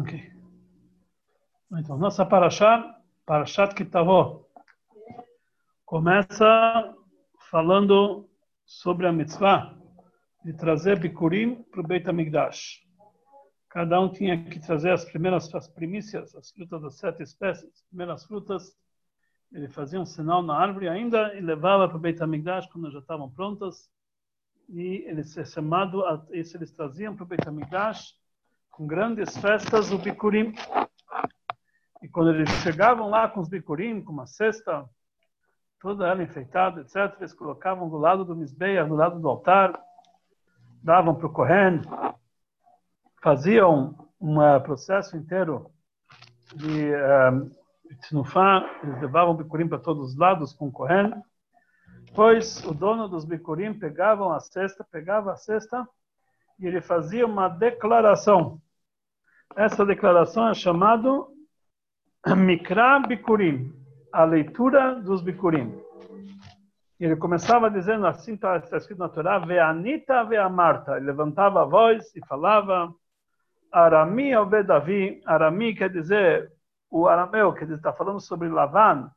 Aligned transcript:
Ok. 0.00 0.32
Então, 1.74 1.98
nossa 1.98 2.24
Parashat, 2.24 2.82
Parashat 3.26 3.74
Kitavó, 3.74 4.46
começa 5.84 6.94
falando 7.50 8.26
sobre 8.64 9.06
a 9.06 9.12
mitzvah 9.12 9.76
de 10.42 10.54
trazer 10.54 10.98
bikurim 10.98 11.62
para 11.64 11.80
o 11.80 11.86
Beit 11.86 12.08
HaMikdash. 12.08 12.82
Cada 13.68 14.00
um 14.00 14.10
tinha 14.10 14.42
que 14.42 14.58
trazer 14.60 14.92
as 14.92 15.04
primeiras 15.04 15.54
as 15.54 15.68
primícias, 15.68 16.34
as 16.34 16.50
frutas 16.50 16.80
das 16.80 16.94
sete 16.96 17.22
espécies, 17.22 17.70
as 17.70 17.82
primeiras 17.82 18.24
frutas. 18.24 18.74
Ele 19.52 19.68
fazia 19.68 20.00
um 20.00 20.06
sinal 20.06 20.42
na 20.42 20.56
árvore 20.56 20.88
ainda 20.88 21.34
e 21.34 21.40
levava 21.40 21.86
para 21.86 21.98
o 21.98 22.00
Beit 22.00 22.22
HaMikdash 22.22 22.66
quando 22.68 22.90
já 22.90 22.98
estavam 22.98 23.30
prontas. 23.30 23.90
E 24.70 25.04
eles, 25.06 25.34
chamado, 25.52 26.02
isso 26.32 26.56
eles 26.56 26.72
traziam 26.72 27.14
para 27.14 27.24
o 27.24 27.26
Beit 27.26 27.46
HaMikdash 27.46 28.21
com 28.72 28.86
grandes 28.86 29.36
festas 29.36 29.92
o 29.92 29.98
bicurim. 29.98 30.54
E 32.02 32.08
quando 32.08 32.30
eles 32.30 32.48
chegavam 32.62 33.08
lá 33.08 33.28
com 33.28 33.40
os 33.40 33.48
bicurim, 33.48 34.02
com 34.02 34.12
uma 34.12 34.26
cesta, 34.26 34.88
toda 35.78 36.08
ela 36.08 36.22
enfeitada, 36.22 36.80
etc., 36.80 37.14
eles 37.18 37.34
colocavam 37.34 37.88
do 37.88 37.98
lado 37.98 38.24
do 38.24 38.34
misbeia, 38.34 38.84
do 38.84 38.94
lado 38.94 39.20
do 39.20 39.28
altar, 39.28 39.78
davam 40.82 41.14
para 41.14 41.26
o 41.26 41.32
Kohen, 41.32 41.82
faziam 43.22 43.94
um 44.20 44.38
processo 44.64 45.16
inteiro 45.16 45.70
de 46.56 46.92
tnufá, 48.08 48.64
eles 48.82 49.00
levavam 49.00 49.36
bicurim 49.36 49.68
para 49.68 49.78
todos 49.78 50.12
os 50.12 50.16
lados 50.16 50.52
com 50.54 50.68
o 50.68 50.72
Kohen, 50.72 51.12
pois 52.14 52.64
o 52.64 52.72
dono 52.72 53.06
dos 53.06 53.24
bicurim 53.24 53.78
pegavam 53.78 54.32
a 54.32 54.40
cesta, 54.40 54.82
pegava 54.90 55.32
a 55.32 55.36
cesta 55.36 55.86
e 56.58 56.66
ele 56.66 56.80
fazia 56.80 57.26
uma 57.26 57.48
declaração. 57.48 58.61
Essa 59.56 59.84
declaração 59.84 60.48
é 60.48 60.54
chamada 60.54 61.08
Mikra 62.36 63.00
Bikurim, 63.00 63.70
a 64.12 64.24
leitura 64.24 64.94
dos 64.94 65.20
Bikurim. 65.20 65.78
Ele 66.98 67.16
começava 67.16 67.70
dizendo 67.70 68.06
assim, 68.06 68.34
está 68.34 68.58
escrito 68.76 68.98
na 68.98 69.08
Torá, 69.08 69.38
Veanita 69.38 70.24
Veamarta. 70.24 70.96
Ele 70.96 71.06
levantava 71.06 71.62
a 71.62 71.64
voz 71.64 72.14
e 72.14 72.26
falava, 72.26 72.94
Arami 73.70 74.30
Davi. 74.64 75.20
Arami 75.26 75.74
quer 75.74 75.90
dizer, 75.90 76.50
o 76.90 77.06
arameu, 77.08 77.52
quer 77.52 77.64
dizer, 77.64 77.76
está 77.76 77.92
falando 77.92 78.20
sobre 78.20 78.48
Lavan, 78.48 79.10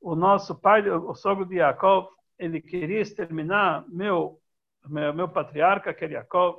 o 0.00 0.14
nosso 0.14 0.54
pai, 0.54 0.88
o 0.90 1.14
sogro 1.14 1.46
de 1.46 1.56
Yaakov, 1.56 2.08
ele 2.38 2.60
queria 2.60 3.00
exterminar 3.00 3.84
meu, 3.88 4.38
meu, 4.86 5.14
meu 5.14 5.28
patriarca, 5.28 5.94
que 5.94 6.04
era 6.04 6.14
Yaakov. 6.14 6.58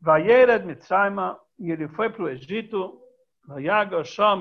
Vayered 0.00 0.64
Mitzrayma, 0.64 1.38
e 1.58 1.70
ele 1.70 1.88
foi 1.88 2.10
para 2.10 2.24
o 2.24 2.28
Egito, 2.28 3.00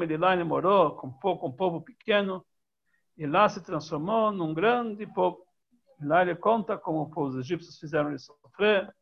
ele 0.03 0.17
lá 0.17 0.33
ele 0.33 0.43
morou 0.43 0.95
com 0.95 1.07
um, 1.07 1.51
povo 1.51 1.81
pequeno, 1.81 2.45
e 3.17 3.25
lá 3.25 3.47
se 3.47 3.63
transformou 3.63 4.31
num 4.31 4.53
grande 4.53 5.05
povo. 5.07 5.45
E 6.01 6.05
lá 6.05 6.21
ele 6.21 6.35
conta 6.35 6.77
como 6.77 7.09
os 7.15 7.37
egípcios 7.37 7.79
fizeram 7.79 8.09
ele 8.09 8.19
sofrer. 8.19 8.93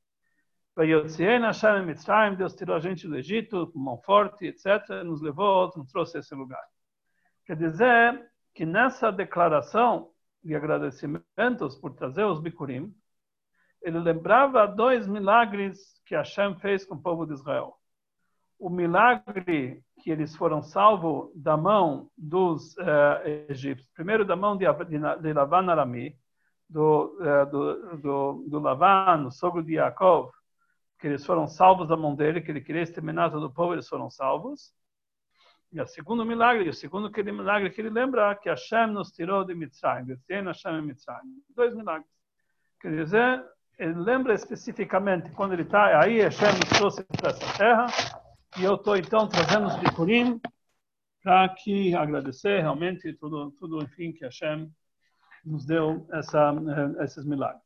Deus 2.38 2.56
tirou 2.56 2.76
a 2.76 2.80
gente 2.80 3.08
do 3.08 3.16
Egito 3.16 3.72
mão 3.76 3.98
forte, 4.02 4.46
etc., 4.46 5.04
nos 5.04 5.22
levou, 5.22 5.72
nos 5.76 5.92
trouxe 5.92 6.18
a 6.18 6.20
esse 6.20 6.36
lugar. 6.36 6.64
Quer 7.46 7.56
dizer 7.56 8.32
que 8.54 8.66
nessa 8.66 9.12
declaração 9.12 10.12
de 10.44 10.56
agradecimentos 10.56 11.76
por 11.80 11.94
trazer 11.94 12.26
os 12.26 12.40
Bikurim, 12.40 12.94
ele 13.82 14.00
lembrava 14.00 14.68
dois 14.68 15.08
milagres 15.08 15.80
que 16.06 16.16
Hashem 16.16 16.58
fez 16.60 16.86
com 16.86 16.96
o 16.96 17.02
povo 17.02 17.26
de 17.26 17.34
Israel. 17.34 17.78
O 18.64 18.70
milagre 18.70 19.84
que 20.02 20.10
eles 20.10 20.38
foram 20.38 20.64
salvos 20.64 21.30
da 21.36 21.58
mão 21.58 22.10
dos 22.18 22.74
uh, 22.78 23.50
egípcios, 23.50 23.92
primeiro 23.94 24.24
da 24.24 24.38
mão 24.38 24.56
de, 24.56 24.64
de, 24.86 25.22
de 25.22 25.34
Lavan 25.34 25.70
Arami, 25.70 26.18
do, 26.70 27.14
uh, 27.20 27.46
do, 27.52 27.98
do, 27.98 28.46
do 28.48 28.60
Lavan, 28.60 29.26
o 29.28 29.32
sogro 29.32 29.62
de 29.62 29.74
Yaakov, 29.74 30.32
que 30.98 31.08
eles 31.08 31.26
foram 31.26 31.46
salvos 31.46 31.90
da 31.90 31.98
mão 31.98 32.16
dele, 32.16 32.40
que 32.40 32.52
ele 32.52 32.62
queria 32.62 32.84
exterminar 32.84 33.32
todo 33.32 33.48
o 33.48 33.54
povo, 33.54 33.74
eles 33.74 33.90
foram 33.90 34.10
salvos. 34.10 34.74
E 35.70 35.82
o 35.82 35.86
segundo 35.86 36.26
milagre, 36.26 36.70
o 36.70 36.74
segundo 36.74 37.12
milagre 37.22 37.70
que 37.70 37.82
ele 37.82 37.90
lembra, 37.90 38.34
que 38.34 38.48
Hashem 38.48 38.88
nos 38.88 39.12
tirou 39.12 39.44
de 39.44 39.54
Mitzrayim, 39.54 40.08
Hashem 40.30 40.82
Mitzrayim. 40.84 41.44
Dois 41.54 41.76
milagres. 41.76 42.10
Quer 42.80 42.96
dizer, 42.96 43.46
ele 43.78 43.96
lembra 43.96 44.34
especificamente 44.34 45.32
quando 45.32 45.52
ele 45.52 45.64
está 45.64 46.00
aí, 46.00 46.22
Hashem 46.22 46.48
nos 46.48 46.80
trouxe 46.80 47.04
para 47.04 47.32
essa 47.32 47.58
terra, 47.58 48.23
e 48.58 48.64
eu 48.64 48.76
estou 48.76 48.96
então 48.96 49.28
trazendo 49.28 49.68
os 49.68 49.76
bikurim 49.78 50.40
para 51.22 51.50
que 51.50 51.96
agradecer 51.96 52.62
realmente 52.62 53.14
tudo, 53.14 53.52
tudo 53.52 53.82
enfim 53.82 54.12
que 54.12 54.26
Hashem 54.26 54.72
nos 55.44 55.66
deu 55.66 56.08
essa, 56.12 56.52
eh, 56.52 57.04
esses 57.04 57.26
milagres. 57.26 57.64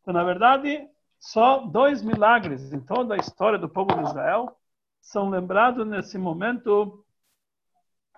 Então, 0.00 0.14
na 0.14 0.24
verdade, 0.24 0.88
só 1.18 1.66
dois 1.66 2.02
milagres 2.02 2.72
em 2.72 2.80
toda 2.80 3.14
a 3.14 3.18
história 3.18 3.58
do 3.58 3.68
povo 3.68 3.94
de 3.94 4.02
Israel 4.02 4.56
são 5.00 5.30
lembrados 5.30 5.86
nesse 5.86 6.18
momento 6.18 7.04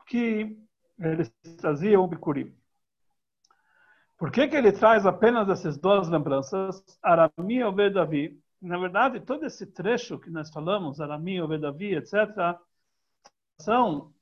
que 0.07 0.57
eles 0.99 1.31
traziam 1.59 2.05
o 2.05 2.09
bikurim. 2.09 2.55
Por 4.17 4.33
que, 4.33 4.49
que 4.49 4.57
ele 4.57 4.73
traz 4.73 5.07
apenas 5.07 5.49
essas 5.49 5.79
duas 5.79 6.09
lembranças? 6.09 6.83
Arami 7.03 7.61
e 7.61 7.91
Davi. 7.91 8.43
Na 8.61 8.77
verdade, 8.77 9.21
todo 9.21 9.47
esse 9.47 9.67
trecho 9.67 10.19
que 10.19 10.31
nós 10.31 10.51
falamos, 10.51 11.01
Arami, 11.01 11.39
Davi, 11.59 11.95
etc., 11.95 12.57
são, 13.61 14.13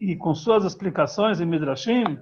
e 0.00 0.16
com 0.16 0.34
suas 0.34 0.64
explicações 0.64 1.40
em 1.40 1.46
Midrashim, 1.46 2.18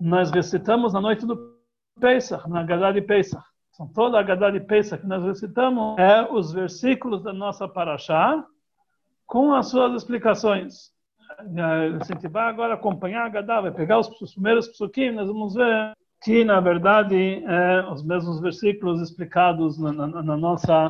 nós 0.00 0.30
recitamos 0.30 0.92
na 0.92 1.00
noite 1.00 1.26
do 1.26 1.56
Pesach, 2.00 2.48
na 2.48 2.62
Gadá 2.62 2.92
de 2.92 3.02
Pesach. 3.02 3.42
São 3.72 3.86
toda 3.88 4.18
a 4.18 4.22
Gadá 4.22 4.50
de 4.50 4.60
Pesach 4.60 5.02
que 5.02 5.08
nós 5.08 5.22
recitamos 5.22 5.98
é 5.98 6.22
os 6.30 6.52
versículos 6.52 7.22
da 7.22 7.32
nossa 7.32 7.68
Parashá 7.68 8.44
com 9.26 9.52
as 9.52 9.68
suas 9.68 9.94
explicações. 9.94 10.94
Se 12.04 12.12
a 12.12 12.14
gente 12.14 12.28
vai 12.28 12.48
agora 12.48 12.74
acompanhar 12.74 13.26
a 13.26 13.28
Gadá, 13.28 13.60
vai 13.60 13.72
pegar 13.72 13.98
os 13.98 14.08
primeiros 14.32 14.68
psukim, 14.68 15.10
nós 15.10 15.28
vamos 15.28 15.54
ver 15.54 15.94
que 16.22 16.44
na 16.44 16.60
verdade 16.60 17.44
é 17.44 17.90
os 17.90 18.02
mesmos 18.02 18.40
versículos 18.40 19.00
explicados 19.00 19.78
na, 19.78 19.92
na, 19.92 20.22
na 20.22 20.36
nossa 20.36 20.88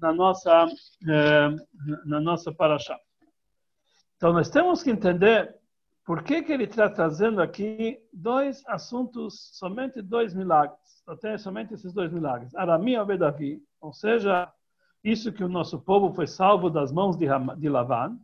na 0.00 0.12
nossa 0.12 0.66
é, 1.08 1.48
na 2.04 2.20
nossa 2.20 2.52
paraxá. 2.52 2.98
Então 4.16 4.32
nós 4.32 4.50
temos 4.50 4.82
que 4.82 4.90
entender 4.90 5.54
por 6.04 6.22
que 6.22 6.42
que 6.42 6.52
ele 6.52 6.64
está 6.64 6.88
trazendo 6.88 7.40
aqui 7.40 7.98
dois 8.12 8.62
assuntos, 8.66 9.50
somente 9.52 10.02
dois 10.02 10.34
milagres, 10.34 10.78
até 11.06 11.38
somente 11.38 11.74
esses 11.74 11.92
dois 11.92 12.12
milagres. 12.12 12.54
Arami 12.54 12.96
e 12.96 13.16
Davi, 13.16 13.62
ou 13.80 13.92
seja, 13.92 14.50
isso 15.04 15.32
que 15.32 15.44
o 15.44 15.48
nosso 15.48 15.80
povo 15.80 16.12
foi 16.12 16.26
salvo 16.26 16.68
das 16.68 16.90
mãos 16.92 17.16
de, 17.16 17.26
de 17.58 17.68
Lavan, 17.68 18.18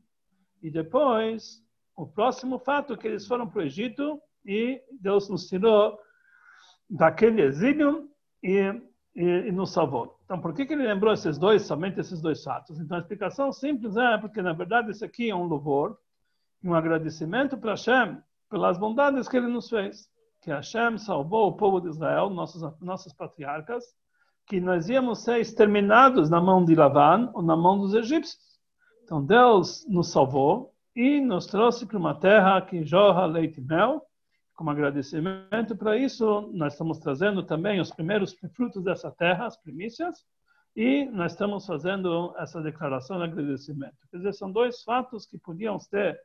e 0.63 0.71
depois 0.71 1.63
o 1.95 2.07
próximo 2.07 2.59
fato 2.59 2.97
que 2.97 3.07
eles 3.07 3.27
foram 3.27 3.49
para 3.49 3.61
o 3.61 3.65
Egito 3.65 4.21
e 4.45 4.83
Deus 5.01 5.29
nos 5.29 5.47
tirou 5.47 5.99
daquele 6.89 7.43
exílio 7.43 8.09
e, 8.43 8.59
e, 9.15 9.25
e, 9.25 9.53
nos 9.53 9.73
salvou. 9.73 10.19
Então, 10.25 10.41
por 10.41 10.55
que, 10.55 10.67
que 10.67 10.73
ele 10.73 10.87
lembrou 10.87 11.13
esses 11.13 11.39
dois, 11.39 11.63
somente 11.63 12.01
esses 12.01 12.21
dois 12.21 12.43
fatos? 12.43 12.79
Então, 12.79 12.97
a 12.97 13.01
explicação 13.01 13.53
simples 13.53 13.97
é 13.97 14.19
porque, 14.19 14.43
na 14.43 14.53
verdade, 14.53 14.91
isso 14.91 15.05
aqui 15.05 15.31
é 15.31 15.35
um 15.35 15.45
louvor, 15.45 15.99
um 16.63 16.75
agradecimento 16.75 17.57
para 17.57 17.73
Hashem 17.73 18.19
pelas 18.49 18.79
bondades 18.79 19.29
que 19.29 19.37
ele 19.37 19.49
nos 19.49 19.69
fez. 19.69 20.09
Que 20.43 20.51
Hashem 20.51 20.99
salvou 20.99 21.49
o 21.49 21.57
povo 21.57 21.81
de 21.81 21.89
Israel, 21.89 22.31
nossos, 22.31 22.63
nossos 22.81 23.13
patriarcas, 23.13 23.85
que 24.47 24.61
nós 24.61 24.89
íamos 24.89 25.25
ser 25.25 25.41
exterminados 25.41 26.31
na 26.31 26.41
mão 26.41 26.65
de 26.65 26.75
Lavan 26.75 27.31
ou 27.35 27.43
na 27.43 27.57
mão 27.57 27.79
dos 27.79 27.95
egípcios. 27.95 28.39
Então, 29.03 29.25
Deus 29.25 29.85
nos 29.89 30.11
salvou 30.11 30.73
e 30.95 31.21
nos 31.21 31.47
trouxe 31.47 31.85
para 31.85 31.99
uma 31.99 32.15
terra 32.15 32.61
que 32.63 32.85
jorra 32.85 33.27
leite 33.27 33.61
e 33.61 33.65
mel, 33.65 34.03
como 34.57 34.71
agradecimento 34.71 35.77
para 35.77 35.97
isso, 35.99 36.51
nós 36.55 36.73
estamos 36.73 36.99
trazendo 36.99 37.43
também 37.43 37.79
os 37.79 37.91
primeiros 37.91 38.35
frutos 38.55 38.83
dessa 38.83 39.11
terra, 39.11 39.47
as 39.47 39.57
primícias, 39.57 40.25
e 40.75 41.05
nós 41.07 41.33
estamos 41.33 41.67
fazendo 41.67 42.35
essa 42.39 42.61
declaração 42.63 43.19
de 43.19 43.25
agradecimento. 43.25 43.97
Quer 44.11 44.17
dizer, 44.17 44.33
são 44.33 44.51
dois 44.51 44.83
fatos 44.83 45.27
que 45.27 45.39
podiam 45.39 45.79
ser 45.79 46.19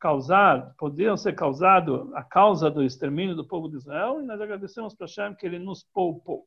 causar, 0.00 0.74
podiam 0.78 1.16
ser 1.16 1.34
causado 1.34 2.10
a 2.14 2.22
causa 2.22 2.70
do 2.70 2.82
extermínio 2.82 3.36
do 3.36 3.46
povo 3.46 3.68
de 3.68 3.76
Israel, 3.76 4.20
e 4.20 4.26
nós 4.26 4.40
agradecemos 4.40 4.94
para 4.94 5.06
Hashem 5.06 5.34
que 5.34 5.46
ele 5.46 5.58
nos 5.58 5.84
poupou. 5.84 6.46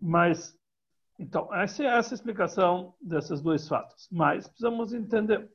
Mas, 0.00 0.58
então, 1.18 1.52
essa 1.54 1.84
é 1.84 1.86
essa 1.86 2.14
explicação 2.14 2.94
desses 3.00 3.40
dois 3.40 3.66
fatos. 3.68 4.08
Mas 4.10 4.48
precisamos 4.48 4.92
entender 4.92 5.48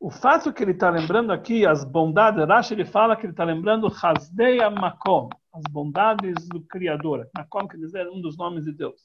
o 0.00 0.10
fato 0.10 0.50
que 0.50 0.62
ele 0.64 0.72
está 0.72 0.88
lembrando 0.88 1.30
aqui, 1.30 1.66
as 1.66 1.84
bondades, 1.84 2.42
Rashi 2.48 2.72
ele 2.72 2.86
fala 2.86 3.14
que 3.14 3.26
ele 3.26 3.34
está 3.34 3.44
lembrando 3.44 3.86
Hasdeya 3.86 4.70
Makom, 4.70 5.28
as 5.52 5.62
bondades 5.70 6.48
do 6.48 6.62
Criador. 6.62 7.28
Makom 7.36 7.68
quer 7.68 7.76
dizer 7.76 8.08
um 8.08 8.20
dos 8.20 8.36
nomes 8.38 8.64
de 8.64 8.72
Deus. 8.72 8.98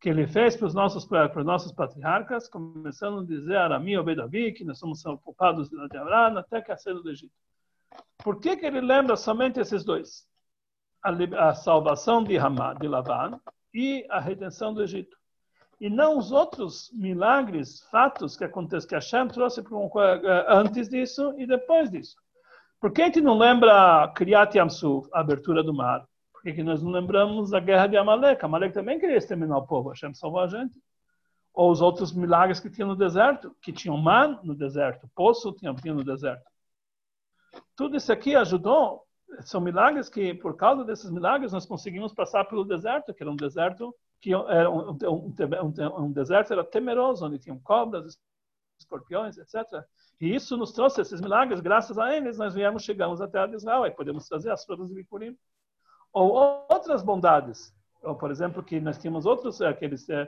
que 0.00 0.08
ele 0.08 0.26
fez 0.28 0.56
para 0.56 0.66
os 0.66 0.74
nossos, 0.74 1.04
para 1.06 1.38
os 1.38 1.44
nossos 1.44 1.72
patriarcas, 1.72 2.48
começando 2.48 3.20
a 3.20 3.24
dizer 3.24 3.56
Arami 3.56 3.98
Obedavi, 3.98 4.52
que 4.52 4.64
nós 4.64 4.78
somos 4.78 5.02
culpados 5.24 5.68
de 5.68 5.96
Abraham, 5.96 6.38
até 6.38 6.62
que 6.62 6.70
a 6.70 6.76
saída 6.76 7.02
do 7.02 7.10
Egito. 7.10 7.34
Por 8.22 8.38
que, 8.38 8.56
que 8.56 8.66
ele 8.66 8.80
lembra 8.80 9.16
somente 9.16 9.58
esses 9.58 9.84
dois? 9.84 10.28
A, 11.02 11.48
a 11.48 11.54
salvação 11.54 12.22
de 12.22 12.38
Hamá, 12.38 12.74
de 12.74 12.86
Lavan, 12.86 13.40
e 13.74 14.06
a 14.08 14.20
redenção 14.20 14.72
do 14.72 14.82
Egito. 14.82 15.17
E 15.80 15.88
não 15.88 16.18
os 16.18 16.32
outros 16.32 16.90
milagres, 16.92 17.82
fatos 17.90 18.36
que 18.36 18.44
acontecem, 18.44 18.88
que 18.88 18.94
Hashem 18.96 19.28
trouxe 19.28 19.60
eh, 19.60 20.46
antes 20.48 20.88
disso 20.88 21.32
e 21.38 21.46
depois 21.46 21.88
disso. 21.90 22.16
Por 22.80 22.92
que 22.92 23.02
a 23.02 23.06
gente 23.06 23.20
não 23.20 23.38
lembra 23.38 24.12
Kriyat 24.14 24.56
Yamsuf, 24.56 25.08
a 25.12 25.20
abertura 25.20 25.62
do 25.62 25.72
mar? 25.72 26.04
Por 26.32 26.42
que, 26.42 26.62
nós 26.62 26.82
não 26.82 26.90
lembramos 26.90 27.52
a 27.52 27.60
guerra 27.60 27.86
de 27.86 27.96
Amalek? 27.96 28.44
Amalek 28.44 28.72
também 28.72 28.98
queria 28.98 29.16
exterminar 29.16 29.58
o 29.58 29.66
povo, 29.66 29.90
Hashem 29.90 30.14
salvou 30.14 30.40
a 30.40 30.46
gente. 30.46 30.74
Ou 31.52 31.70
os 31.70 31.80
outros 31.80 32.12
milagres 32.12 32.60
que 32.60 32.70
tinha 32.70 32.86
no 32.86 32.94
deserto, 32.94 33.54
que 33.60 33.72
tinham 33.72 33.96
man 33.96 34.38
no 34.44 34.54
deserto, 34.54 35.08
poço 35.14 35.52
tinha, 35.52 35.74
tinha 35.74 35.94
no 35.94 36.04
deserto. 36.04 36.44
Tudo 37.74 37.96
isso 37.96 38.12
aqui 38.12 38.36
ajudou, 38.36 39.04
são 39.40 39.60
milagres 39.60 40.08
que, 40.08 40.34
por 40.34 40.56
causa 40.56 40.84
desses 40.84 41.10
milagres, 41.10 41.52
nós 41.52 41.66
conseguimos 41.66 42.12
passar 42.12 42.44
pelo 42.44 42.64
deserto, 42.64 43.12
que 43.12 43.22
era 43.22 43.30
um 43.30 43.36
deserto 43.36 43.94
que 44.20 44.32
era 44.32 44.70
um, 44.70 44.90
um, 44.90 45.34
um, 45.38 46.04
um 46.04 46.12
deserto 46.12 46.52
era 46.52 46.64
temeroso, 46.64 47.26
onde 47.26 47.38
tinham 47.38 47.58
cobras, 47.58 48.18
escorpiões, 48.78 49.36
etc. 49.38 49.84
E 50.20 50.34
isso 50.34 50.56
nos 50.56 50.72
trouxe 50.72 51.00
esses 51.00 51.20
milagres, 51.20 51.60
graças 51.60 51.98
a 51.98 52.14
eles 52.16 52.38
nós 52.38 52.54
viemos, 52.54 52.82
chegamos 52.82 53.20
até 53.20 53.38
a 53.38 53.46
Israel, 53.48 53.86
e 53.86 53.90
podemos 53.90 54.26
trazer 54.26 54.50
as 54.50 54.64
flores 54.64 54.88
de 54.88 54.94
Bicurim. 54.94 55.36
Ou 56.12 56.32
outras 56.68 57.02
bondades, 57.02 57.74
ou, 58.02 58.14
por 58.16 58.30
exemplo, 58.30 58.62
que 58.62 58.80
nós 58.80 58.98
tínhamos 58.98 59.26
outros, 59.26 59.60
aqueles, 59.60 60.08
é, 60.08 60.22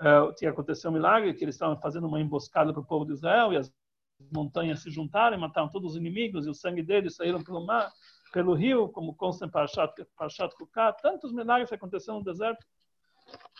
é, 0.00 0.32
tinha 0.36 0.50
acontecido 0.50 0.90
um 0.90 0.94
milagre, 0.94 1.34
que 1.34 1.44
eles 1.44 1.54
estavam 1.54 1.78
fazendo 1.78 2.06
uma 2.06 2.20
emboscada 2.20 2.72
para 2.72 2.80
o 2.80 2.86
povo 2.86 3.04
de 3.04 3.12
Israel, 3.12 3.52
e 3.52 3.56
as 3.56 3.72
montanhas 4.34 4.82
se 4.82 4.90
juntaram, 4.90 5.38
mataram 5.38 5.68
todos 5.68 5.92
os 5.92 5.96
inimigos, 5.96 6.46
e 6.46 6.50
o 6.50 6.54
sangue 6.54 6.82
deles 6.82 7.16
saíram 7.16 7.42
pelo 7.44 7.64
mar, 7.64 7.92
pelo 8.32 8.54
rio, 8.54 8.88
como 8.88 9.14
consta 9.14 9.46
em 9.46 9.50
Parashat, 9.50 9.92
Parashat 10.16 10.54
Kuká, 10.56 10.92
tantos 10.92 11.32
milagres 11.32 11.72
aconteceram 11.72 12.18
no 12.18 12.24
deserto, 12.24 12.66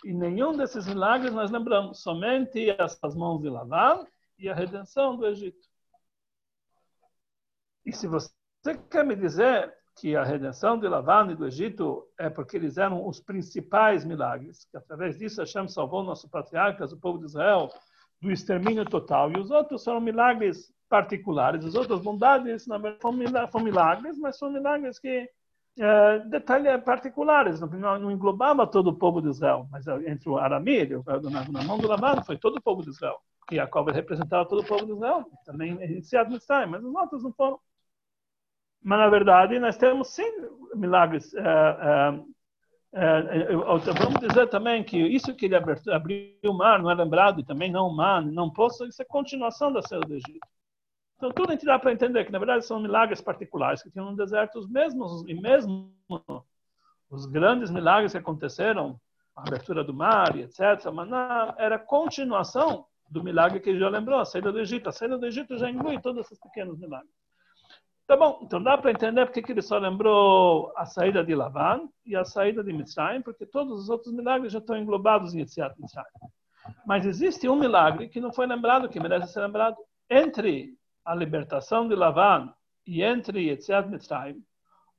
e 0.03 0.13
nenhum 0.13 0.55
desses 0.55 0.87
milagres 0.87 1.33
nós 1.33 1.51
lembramos, 1.51 2.01
somente 2.01 2.75
as, 2.79 3.15
mãos 3.15 3.41
de 3.41 3.49
Lavan 3.49 4.05
e 4.37 4.49
a 4.49 4.53
redenção 4.53 5.15
do 5.17 5.25
Egito. 5.25 5.67
E 7.85 7.91
se 7.91 8.07
você 8.07 8.31
quer 8.89 9.05
me 9.05 9.15
dizer 9.15 9.73
que 9.99 10.15
a 10.15 10.23
redenção 10.23 10.77
de 10.79 10.87
Lavan 10.87 11.31
e 11.31 11.35
do 11.35 11.47
Egito 11.47 12.07
é 12.19 12.29
porque 12.29 12.55
eles 12.55 12.77
eram 12.77 13.07
os 13.07 13.19
principais 13.19 14.05
milagres, 14.05 14.65
que 14.65 14.77
através 14.77 15.17
disso 15.17 15.41
Hashem 15.41 15.67
salvou 15.67 16.03
nossos 16.03 16.29
patriarcas, 16.29 16.91
o 16.91 16.99
povo 16.99 17.17
de 17.17 17.25
Israel, 17.25 17.69
do 18.21 18.31
extermínio 18.31 18.85
total, 18.85 19.31
e 19.31 19.39
os 19.39 19.49
outros 19.49 19.83
foram 19.83 20.01
milagres 20.01 20.71
particulares, 20.87 21.65
as 21.65 21.75
outras 21.75 21.99
bondades 22.01 22.67
na 22.67 22.77
verdade 22.77 23.01
foram 23.51 23.65
milagres, 23.65 24.17
mas 24.17 24.37
são 24.37 24.51
milagres 24.51 24.99
que 24.99 25.29
é, 25.79 26.19
detalhes 26.19 26.83
particulares, 26.83 27.59
não, 27.59 28.11
englobava 28.11 28.65
todo 28.65 28.87
o 28.87 28.95
povo 28.95 29.21
de 29.21 29.29
Israel, 29.29 29.67
mas 29.71 29.87
é, 29.87 30.09
entre 30.09 30.29
o 30.29 30.37
Arami, 30.37 30.87
na, 31.51 31.63
mão 31.63 31.77
do 31.77 31.87
Lavan, 31.87 32.23
foi 32.23 32.37
todo 32.37 32.57
o 32.57 32.61
povo 32.61 32.81
de 32.81 32.89
Israel, 32.89 33.19
que 33.47 33.55
Jacob 33.55 33.89
representava 33.89 34.47
todo 34.47 34.61
o 34.61 34.65
povo 34.65 34.85
de 34.85 34.93
Israel, 34.93 35.25
também 35.45 35.73
iniciado 35.83 36.31
no 36.31 36.37
Israel, 36.37 36.67
mas 36.67 36.83
os 36.83 36.95
outros 36.95 37.23
não 37.23 37.31
foram. 37.31 37.59
Mas, 38.83 38.99
na 38.99 39.09
verdade, 39.09 39.59
nós 39.59 39.77
temos 39.77 40.09
sim 40.09 40.29
milagres. 40.75 41.33
É, 41.33 41.41
é, 42.93 43.03
é, 43.03 43.55
vamos 43.55 44.19
dizer 44.19 44.47
também 44.47 44.83
que 44.83 44.97
isso 44.97 45.35
que 45.35 45.45
ele 45.45 45.55
abriu 45.55 46.33
o 46.45 46.53
mar 46.53 46.81
não 46.81 46.89
é 46.89 46.95
lembrado, 46.95 47.39
e 47.39 47.45
também 47.45 47.71
não 47.71 47.87
o 47.87 47.95
mar, 47.95 48.23
não 48.25 48.49
posso, 48.49 48.85
isso 48.85 49.01
é 49.01 49.05
continuação 49.05 49.71
da 49.71 49.81
saída 49.81 50.07
do 50.07 50.15
Egito. 50.15 50.47
Então, 51.17 51.31
tudo 51.31 51.49
a 51.49 51.53
gente 51.53 51.65
dá 51.65 51.79
para 51.79 51.91
entender 51.91 52.25
que, 52.25 52.31
na 52.31 52.37
verdade, 52.37 52.65
são 52.65 52.79
milagres 52.79 53.19
particulares 53.19 53.81
que 53.81 53.89
tinham 53.89 54.11
no 54.11 54.15
deserto 54.15 54.59
os 54.59 54.69
mesmos, 54.69 55.23
e 55.27 55.33
mesmo 55.33 55.91
os 57.09 57.25
grandes 57.25 57.71
milagres 57.71 58.11
que 58.11 58.19
aconteceram, 58.19 58.99
a 59.35 59.47
abertura 59.47 59.83
do 59.83 59.93
mar 59.93 60.35
e 60.35 60.43
etc., 60.43 60.91
mas 60.93 61.09
era 61.57 61.79
continuação 61.79 62.85
do 63.09 63.23
milagre 63.23 63.59
que 63.59 63.77
já 63.79 63.89
lembrou, 63.89 64.19
a 64.19 64.25
saída 64.25 64.51
do 64.51 64.59
Egito. 64.59 64.89
A 64.89 64.91
saída 64.91 65.17
do 65.17 65.25
Egito 65.25 65.57
já 65.57 65.69
inclui 65.69 65.99
todos 65.99 66.25
esses 66.25 66.39
pequenos 66.39 66.77
milagres. 66.77 67.11
Tá 68.05 68.15
bom, 68.15 68.39
então 68.41 68.61
dá 68.61 68.77
para 68.77 68.91
entender 68.91 69.25
porque 69.25 69.41
que 69.41 69.51
ele 69.51 69.61
só 69.61 69.77
lembrou 69.77 70.71
a 70.77 70.85
saída 70.85 71.23
de 71.23 71.35
Lavan 71.35 71.89
e 72.05 72.15
a 72.15 72.23
saída 72.23 72.63
de 72.63 72.71
Mitzrayim, 72.71 73.21
porque 73.21 73.45
todos 73.45 73.81
os 73.81 73.89
outros 73.89 74.13
milagres 74.13 74.53
já 74.53 74.59
estão 74.59 74.77
englobados 74.77 75.33
em 75.33 75.39
Yetziat 75.39 75.75
Mitzrayim. 75.79 76.07
Mas 76.85 77.05
existe 77.05 77.49
um 77.49 77.55
milagre 77.55 78.07
que 78.07 78.21
não 78.21 78.31
foi 78.31 78.45
lembrado, 78.45 78.87
que 78.87 78.99
merece 78.99 79.33
ser 79.33 79.41
lembrado. 79.41 79.77
Entre 80.09 80.77
a 81.07 81.15
libertação 81.15 81.87
de 81.87 81.95
Lavan 81.95 82.53
e 82.85 83.01
entre 83.01 83.47
Yetziat 83.47 83.87
Mitzrayim, 83.87 84.43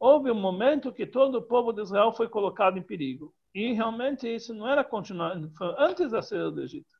houve 0.00 0.30
um 0.30 0.40
momento 0.40 0.90
que 0.90 1.06
todo 1.06 1.36
o 1.36 1.42
povo 1.42 1.70
de 1.70 1.82
Israel 1.82 2.12
foi 2.12 2.28
colocado 2.28 2.78
em 2.78 2.82
perigo. 2.82 3.34
E 3.54 3.74
realmente 3.74 4.26
isso 4.26 4.54
não 4.54 4.66
era 4.66 4.82
continuar, 4.82 5.38
foi 5.56 5.74
antes 5.78 6.10
da 6.10 6.22
saída 6.22 6.50
do 6.50 6.62
Egito. 6.62 6.94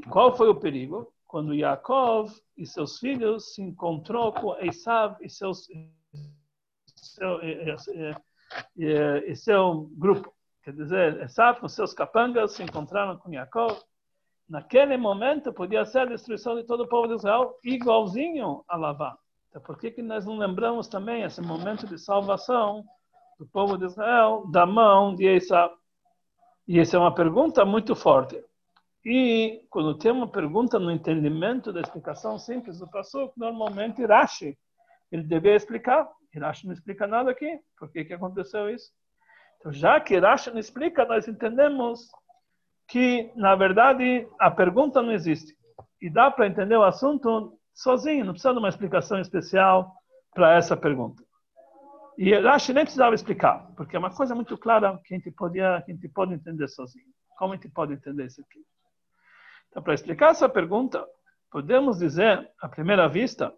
E 0.00 0.08
qual 0.08 0.36
foi 0.36 0.48
o 0.48 0.58
perigo? 0.58 1.12
Quando 1.24 1.54
Yaakov 1.54 2.32
e 2.56 2.66
seus 2.66 2.98
filhos 2.98 3.54
se 3.54 3.62
encontrou 3.62 4.32
com 4.32 4.56
Esav 4.58 5.16
e 5.20 5.30
seus 5.30 5.68
seu, 6.96 7.40
e, 7.42 7.76
e, 8.76 9.30
e 9.30 9.36
seu 9.36 9.88
grupo. 9.92 10.34
Quer 10.64 10.74
dizer, 10.74 11.22
Esav 11.22 11.60
com 11.60 11.68
seus 11.68 11.94
capangas 11.94 12.52
se 12.52 12.64
encontraram 12.64 13.16
com 13.16 13.32
Yaakov 13.32 13.80
naquele 14.52 14.98
momento 14.98 15.50
podia 15.50 15.82
ser 15.86 16.00
a 16.00 16.04
destruição 16.04 16.54
de 16.54 16.64
todo 16.64 16.82
o 16.82 16.86
povo 16.86 17.08
de 17.08 17.14
Israel, 17.14 17.58
igualzinho 17.64 18.62
a 18.68 18.76
Lavá. 18.76 19.16
Então, 19.48 19.62
por 19.62 19.78
que, 19.78 19.90
que 19.90 20.02
nós 20.02 20.26
não 20.26 20.36
lembramos 20.36 20.88
também 20.88 21.22
esse 21.22 21.40
momento 21.40 21.86
de 21.86 21.98
salvação 21.98 22.84
do 23.38 23.46
povo 23.46 23.78
de 23.78 23.86
Israel 23.86 24.44
da 24.52 24.66
mão 24.66 25.14
de 25.14 25.24
Esaú? 25.26 25.70
E 26.68 26.78
essa 26.78 26.98
é 26.98 27.00
uma 27.00 27.14
pergunta 27.14 27.64
muito 27.64 27.96
forte. 27.96 28.44
E 29.02 29.66
quando 29.70 29.96
tem 29.96 30.12
uma 30.12 30.28
pergunta 30.28 30.78
no 30.78 30.90
entendimento 30.90 31.72
da 31.72 31.80
explicação 31.80 32.38
simples 32.38 32.78
do 32.78 32.86
passo, 32.90 33.32
normalmente 33.34 34.04
Rashi 34.04 34.58
ele 35.10 35.22
deveria 35.22 35.56
explicar. 35.56 36.06
Rashi 36.36 36.66
não 36.66 36.74
explica 36.74 37.06
nada 37.06 37.30
aqui. 37.30 37.58
Por 37.78 37.90
que, 37.90 38.04
que 38.04 38.12
aconteceu 38.12 38.68
isso? 38.68 38.92
Então, 39.58 39.72
já 39.72 39.98
que 39.98 40.18
Rashi 40.18 40.50
não 40.50 40.58
explica, 40.58 41.06
nós 41.06 41.26
entendemos 41.26 42.10
que, 42.92 43.32
na 43.34 43.54
verdade, 43.54 44.28
a 44.38 44.50
pergunta 44.50 45.00
não 45.00 45.12
existe. 45.12 45.56
E 45.98 46.10
dá 46.10 46.30
para 46.30 46.46
entender 46.46 46.76
o 46.76 46.84
assunto 46.84 47.58
sozinho, 47.72 48.22
não 48.22 48.34
precisa 48.34 48.52
de 48.52 48.58
uma 48.58 48.68
explicação 48.68 49.18
especial 49.18 49.94
para 50.34 50.56
essa 50.56 50.76
pergunta. 50.76 51.22
E 52.18 52.38
Rashi 52.38 52.74
nem 52.74 52.84
precisava 52.84 53.14
explicar, 53.14 53.66
porque 53.78 53.96
é 53.96 53.98
uma 53.98 54.14
coisa 54.14 54.34
muito 54.34 54.58
clara 54.58 55.00
que 55.06 55.14
a 55.14 55.16
gente, 55.16 55.30
podia, 55.30 55.80
que 55.86 55.90
a 55.90 55.94
gente 55.94 56.06
pode 56.06 56.34
entender 56.34 56.68
sozinho. 56.68 57.06
Como 57.38 57.54
a 57.54 57.56
gente 57.56 57.70
pode 57.70 57.94
entender 57.94 58.26
isso 58.26 58.42
aqui? 58.42 58.60
Então, 59.70 59.82
para 59.82 59.94
explicar 59.94 60.32
essa 60.32 60.46
pergunta, 60.46 61.02
podemos 61.50 61.98
dizer, 61.98 62.46
à 62.60 62.68
primeira 62.68 63.08
vista, 63.08 63.54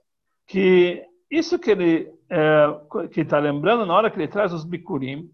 que 0.47 1.05
isso 1.29 1.59
que 1.59 1.73
ele 1.73 2.09
é, 2.31 3.09
que 3.11 3.23
está 3.23 3.41
lembrando 3.41 3.85
na 3.85 3.95
hora 3.95 4.13
que 4.13 4.17
ele 4.17 4.29
traz 4.29 4.53
os 4.53 4.65
bikurim, 4.65 5.29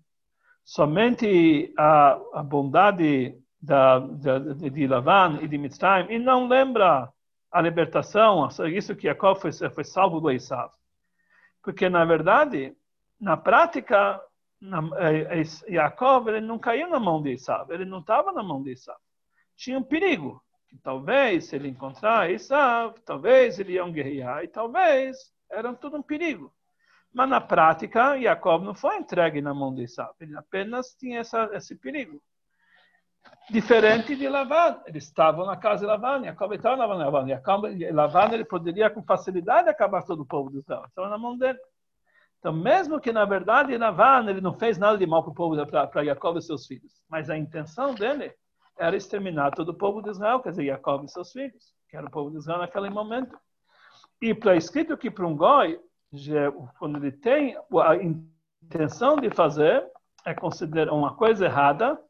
somente 0.64 1.70
a, 1.76 2.18
a 2.32 2.42
bondade 2.42 3.38
da, 3.60 3.98
da, 3.98 4.38
de 4.38 4.86
Lavan 4.86 5.38
e 5.42 5.48
de 5.48 5.58
Mitzrayim 5.58 6.10
e 6.10 6.18
não 6.18 6.48
lembra 6.48 7.12
a 7.50 7.60
libertação, 7.60 8.48
isso 8.72 8.94
que 8.94 9.08
Jacob 9.08 9.38
foi, 9.38 9.52
foi 9.52 9.84
salvo 9.84 10.20
do 10.20 10.30
Esav. 10.30 10.70
Porque, 11.62 11.88
na 11.88 12.04
verdade, 12.04 12.74
na 13.20 13.36
prática, 13.36 14.20
na, 14.60 14.80
é, 14.98 15.40
é, 15.40 15.44
Jacob 15.44 16.28
ele 16.28 16.40
não 16.40 16.58
caiu 16.58 16.88
na 16.88 17.00
mão 17.00 17.20
de 17.20 17.32
Esav, 17.32 17.70
ele 17.70 17.84
não 17.84 17.98
estava 17.98 18.32
na 18.32 18.42
mão 18.42 18.62
de 18.62 18.70
Esav. 18.70 18.98
Tinha 19.56 19.78
um 19.78 19.82
perigo, 19.82 20.42
que 20.68 20.78
talvez, 20.78 21.46
se 21.46 21.56
ele 21.56 21.68
encontrar 21.68 22.30
Esav, 22.30 22.94
talvez 23.04 23.58
ele 23.58 23.72
ia 23.72 23.88
guerrear, 23.88 24.44
e 24.44 24.48
talvez 24.48 25.32
era 25.50 25.74
tudo 25.74 25.96
um 25.96 26.02
perigo. 26.02 26.54
Mas 27.12 27.28
na 27.28 27.40
prática, 27.40 28.18
Jacob 28.18 28.62
não 28.62 28.74
foi 28.74 28.96
entregue 28.96 29.42
na 29.42 29.52
mão 29.52 29.74
de 29.74 29.82
Esav, 29.82 30.14
ele 30.20 30.36
apenas 30.36 30.94
tinha 30.94 31.18
essa, 31.18 31.50
esse 31.52 31.74
perigo. 31.74 32.22
Diferente 33.50 34.14
de 34.14 34.28
Lavan. 34.28 34.80
Eles 34.86 35.04
estavam 35.04 35.44
na 35.46 35.56
casa 35.56 35.80
de 35.80 35.86
Lavan, 35.86 36.24
Jacob 36.24 36.52
estava 36.52 36.76
na 36.76 36.86
Lavan. 36.86 37.26
E 37.76 37.90
Lavan 37.90 38.32
ele 38.32 38.44
poderia 38.44 38.88
com 38.88 39.02
facilidade 39.02 39.68
acabar 39.68 40.04
todo 40.04 40.20
o 40.20 40.26
povo 40.26 40.50
de 40.50 40.58
Israel. 40.58 40.84
Estava 40.86 41.08
na 41.08 41.18
mão 41.18 41.36
dele. 41.36 41.58
Então, 42.38 42.52
mesmo 42.52 43.00
que 43.00 43.12
na 43.12 43.24
verdade 43.24 43.76
Lavan 43.76 44.30
ele 44.30 44.40
não 44.40 44.54
fez 44.54 44.78
nada 44.78 44.96
de 44.96 45.06
mal 45.06 45.22
para 45.22 45.32
o 45.32 45.34
povo, 45.34 45.66
para 45.66 46.04
Jacob 46.04 46.38
e 46.38 46.42
seus 46.42 46.66
filhos, 46.66 47.02
mas 47.08 47.28
a 47.28 47.36
intenção 47.36 47.94
dele 47.94 48.32
era 48.78 48.96
exterminar 48.96 49.50
todo 49.50 49.70
o 49.70 49.74
povo 49.74 50.00
de 50.00 50.08
Israel, 50.08 50.40
quer 50.40 50.50
dizer, 50.50 50.64
Jacob 50.64 51.04
e 51.04 51.08
seus 51.08 51.32
filhos, 51.32 51.74
que 51.88 51.96
era 51.96 52.06
o 52.06 52.10
povo 52.10 52.30
de 52.30 52.38
Israel 52.38 52.60
naquele 52.60 52.88
momento. 52.88 53.38
E 54.22 54.32
para 54.32 54.56
escrito 54.56 54.96
que 54.96 55.10
para 55.10 55.26
um 55.26 55.36
goi, 55.36 55.78
quando 56.78 56.96
ele 56.96 57.12
tem 57.12 57.56
a 57.56 57.96
intenção 58.62 59.16
de 59.16 59.28
fazer, 59.28 59.86
é 60.24 60.32
considerar 60.32 60.94
uma 60.94 61.14
coisa 61.14 61.44
errada, 61.44 62.00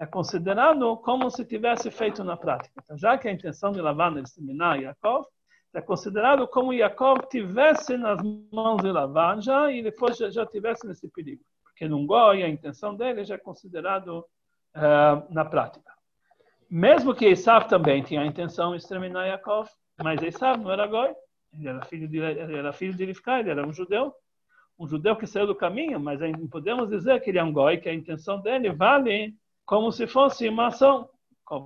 é 0.00 0.06
considerado 0.06 0.96
como 0.96 1.30
se 1.30 1.44
tivesse 1.44 1.90
feito 1.90 2.24
na 2.24 2.34
prática. 2.34 2.72
Então, 2.82 2.96
já 2.96 3.18
que 3.18 3.28
a 3.28 3.32
intenção 3.32 3.70
de 3.70 3.82
Lavan 3.82 4.16
é 4.16 4.22
exterminar 4.22 4.80
Yaakov, 4.80 5.26
é 5.74 5.80
considerado 5.82 6.48
como 6.48 6.72
Yaakov 6.72 7.28
tivesse 7.30 7.98
nas 7.98 8.18
mãos 8.50 8.82
de 8.82 8.90
Lavan 8.90 9.42
já 9.42 9.70
e 9.70 9.82
depois 9.82 10.16
já, 10.16 10.30
já 10.30 10.46
tivesse 10.46 10.86
nesse 10.86 11.06
perigo. 11.10 11.42
Porque 11.62 11.86
num 11.86 12.06
goi, 12.06 12.42
a 12.42 12.48
intenção 12.48 12.96
dele 12.96 13.24
já 13.24 13.34
é 13.34 13.38
considerado 13.38 14.24
uh, 14.74 15.32
na 15.32 15.44
prática. 15.44 15.92
Mesmo 16.68 17.14
que 17.14 17.26
Esav 17.26 17.68
também 17.68 18.02
tinha 18.02 18.22
a 18.22 18.26
intenção 18.26 18.70
de 18.70 18.78
exterminar 18.78 19.26
Yaakov, 19.26 19.68
mas 20.02 20.22
Esav 20.22 20.58
não 20.62 20.72
era 20.72 20.86
goi, 20.86 21.14
ele 21.52 21.68
era 21.68 21.84
filho 21.84 22.08
de, 22.08 22.18
ele 22.18 22.56
era 22.56 22.72
filho 22.72 22.94
de 22.94 23.04
Rivka, 23.04 23.38
ele 23.38 23.50
era 23.50 23.66
um 23.66 23.72
judeu, 23.72 24.14
um 24.78 24.86
judeu 24.86 25.14
que 25.14 25.26
saiu 25.26 25.46
do 25.46 25.54
caminho, 25.54 26.00
mas 26.00 26.20
podemos 26.50 26.88
dizer 26.88 27.20
que 27.20 27.28
ele 27.28 27.38
é 27.38 27.44
um 27.44 27.52
goi, 27.52 27.76
que 27.76 27.88
a 27.88 27.94
intenção 27.94 28.40
dele 28.40 28.72
vale 28.72 29.34
como 29.70 29.92
se 29.92 30.04
fosse 30.08 30.48
uma 30.48 30.66
ação. 30.66 31.08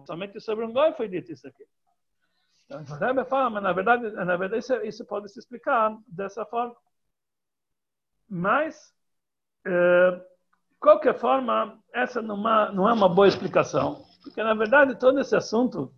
Somente 0.07 0.39
sobre 0.39 0.63
um 0.63 0.73
goi 0.75 0.93
foi 0.93 1.09
dito 1.09 1.33
isso 1.33 1.49
aqui. 1.49 1.65
Então, 2.67 2.83
o 2.83 2.99
Rebbe 2.99 3.25
fala, 3.25 3.49
mas 3.49 3.63
na 3.63 3.73
verdade, 3.73 4.11
na 4.11 4.37
verdade 4.37 4.59
isso, 4.59 4.75
isso 4.83 5.07
pode 5.07 5.31
se 5.31 5.39
explicar 5.39 5.97
dessa 6.07 6.45
forma. 6.45 6.77
Mas, 8.29 8.93
eh, 9.67 10.23
qualquer 10.79 11.19
forma, 11.19 11.79
essa 11.95 12.21
não, 12.21 12.47
é, 12.47 12.73
não 12.73 12.87
é 12.87 12.93
uma 12.93 13.09
boa 13.09 13.27
explicação. 13.27 14.05
Porque, 14.23 14.43
na 14.43 14.53
verdade, 14.53 14.99
todo 14.99 15.19
esse 15.19 15.35
assunto, 15.35 15.91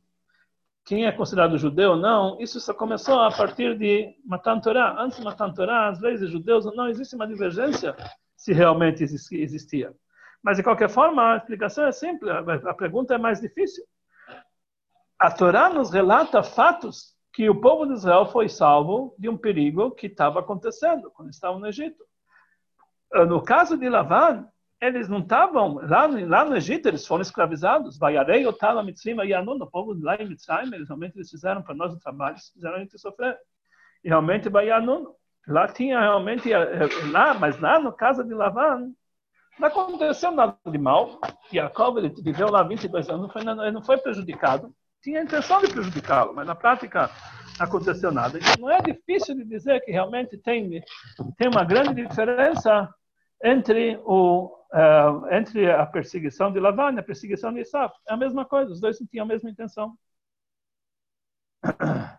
quem 0.84 1.06
é 1.06 1.12
considerado 1.12 1.58
judeu 1.58 1.90
ou 1.92 1.96
não, 1.96 2.40
isso 2.40 2.60
só 2.60 2.72
começou 2.72 3.18
a 3.18 3.32
partir 3.32 3.76
de 3.76 4.14
Matan 4.24 4.60
Torah. 4.60 4.94
Antes 5.02 5.18
de 5.18 5.24
Matan 5.24 5.52
Torah, 5.52 5.88
as 5.88 6.00
leis 6.00 6.20
de 6.20 6.28
judeus, 6.28 6.66
não 6.66 6.88
existe 6.88 7.16
uma 7.16 7.26
divergência 7.26 7.96
se 8.36 8.52
realmente 8.52 9.02
existia. 9.02 9.92
Mas, 10.46 10.58
de 10.58 10.62
qualquer 10.62 10.88
forma, 10.88 11.32
a 11.32 11.36
explicação 11.38 11.86
é 11.86 11.90
simples, 11.90 12.30
a 12.30 12.72
pergunta 12.72 13.12
é 13.12 13.18
mais 13.18 13.40
difícil. 13.40 13.82
A 15.18 15.28
Torá 15.28 15.68
nos 15.68 15.90
relata 15.90 16.40
fatos 16.40 17.16
que 17.32 17.50
o 17.50 17.60
povo 17.60 17.84
de 17.84 17.94
Israel 17.94 18.26
foi 18.26 18.48
salvo 18.48 19.12
de 19.18 19.28
um 19.28 19.36
perigo 19.36 19.90
que 19.90 20.06
estava 20.06 20.38
acontecendo 20.38 21.10
quando 21.10 21.30
estavam 21.30 21.58
no 21.58 21.66
Egito. 21.66 22.00
No 23.26 23.42
caso 23.42 23.76
de 23.76 23.88
Lavan, 23.88 24.46
eles 24.80 25.08
não 25.08 25.18
estavam 25.18 25.80
lá, 25.82 26.06
lá 26.06 26.44
no 26.44 26.56
Egito, 26.56 26.86
eles 26.86 27.04
foram 27.04 27.22
escravizados. 27.22 27.98
Vaiarei, 27.98 28.46
Otala, 28.46 28.84
Mitzrayim, 28.84 29.28
Yanun, 29.28 29.60
o 29.60 29.66
povo 29.66 29.96
lá 30.00 30.14
em 30.14 30.28
Mitzrayim, 30.28 30.72
eles 30.72 30.86
realmente 30.86 31.16
eles 31.16 31.28
fizeram 31.28 31.60
para 31.60 31.74
nós 31.74 31.92
o 31.92 31.98
trabalho, 31.98 32.36
fizeram 32.54 32.76
a 32.76 32.78
gente 32.78 32.96
sofrer. 33.00 33.36
E 34.04 34.08
realmente, 34.08 34.48
Vaianun, 34.48 35.12
lá 35.48 35.66
tinha 35.66 35.98
realmente, 35.98 36.52
eh, 36.52 36.88
lá, 37.10 37.34
mas 37.34 37.58
lá 37.58 37.80
no 37.80 37.92
caso 37.92 38.22
de 38.22 38.32
Lavan, 38.32 38.92
não 39.58 39.68
aconteceu 39.68 40.30
nada 40.30 40.56
de 40.66 40.78
mal. 40.78 41.20
Jacob, 41.52 41.98
ele 41.98 42.10
viveu 42.22 42.50
lá 42.50 42.62
22 42.62 43.08
anos, 43.08 43.22
não 43.22 43.30
foi, 43.30 43.42
ele 43.42 43.70
não 43.70 43.82
foi 43.82 43.98
prejudicado. 43.98 44.74
Tinha 45.02 45.20
a 45.20 45.24
intenção 45.24 45.60
de 45.60 45.68
prejudicá-lo, 45.68 46.34
mas 46.34 46.46
na 46.46 46.54
prática 46.54 47.10
não 47.58 47.66
aconteceu 47.66 48.12
nada. 48.12 48.38
Então, 48.38 48.54
não 48.58 48.70
é 48.70 48.80
difícil 48.80 49.34
de 49.34 49.44
dizer 49.44 49.80
que 49.80 49.92
realmente 49.92 50.36
tem, 50.38 50.82
tem 51.36 51.48
uma 51.48 51.64
grande 51.64 51.94
diferença 51.94 52.92
entre, 53.42 53.98
o, 54.04 54.46
uh, 54.72 55.32
entre 55.32 55.70
a 55.70 55.86
perseguição 55.86 56.52
de 56.52 56.60
Lavan 56.60 56.92
e 56.94 56.98
a 56.98 57.02
perseguição 57.02 57.52
de 57.52 57.60
Isaf. 57.60 57.94
É 58.08 58.14
a 58.14 58.16
mesma 58.16 58.44
coisa, 58.44 58.72
os 58.72 58.80
dois 58.80 58.98
tinham 59.10 59.24
a 59.24 59.28
mesma 59.28 59.50
intenção. 59.50 59.96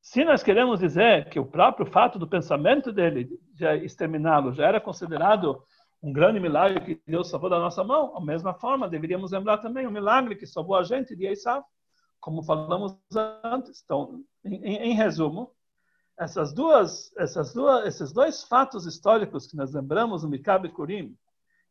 Se 0.00 0.22
nós 0.22 0.42
queremos 0.42 0.80
dizer 0.80 1.30
que 1.30 1.40
o 1.40 1.46
próprio 1.46 1.86
fato 1.86 2.18
do 2.18 2.28
pensamento 2.28 2.92
dele 2.92 3.26
de 3.54 3.66
exterminá-lo 3.84 4.52
já 4.52 4.66
era 4.66 4.80
considerado 4.80 5.64
um 6.04 6.12
grande 6.12 6.38
milagre 6.38 6.80
que 6.84 7.02
Deus 7.10 7.30
salvou 7.30 7.48
da 7.48 7.58
nossa 7.58 7.82
mão, 7.82 8.12
da 8.12 8.20
mesma 8.20 8.52
forma, 8.52 8.86
deveríamos 8.86 9.32
lembrar 9.32 9.56
também 9.56 9.86
o 9.86 9.90
milagre 9.90 10.36
que 10.36 10.46
salvou 10.46 10.76
a 10.76 10.82
gente 10.82 11.16
de 11.16 11.26
Esav, 11.26 11.64
como 12.20 12.42
falamos 12.42 12.94
antes. 13.42 13.82
Então, 13.82 14.22
em, 14.44 14.90
em 14.90 14.94
resumo, 14.94 15.50
essas 16.18 16.52
duas, 16.52 17.10
essas 17.16 17.54
duas, 17.54 17.86
esses 17.86 18.12
dois 18.12 18.44
fatos 18.44 18.84
históricos 18.84 19.46
que 19.46 19.56
nós 19.56 19.72
lembramos 19.72 20.22
no 20.22 20.28
Mikab 20.28 20.68
Bikurim, 20.68 21.16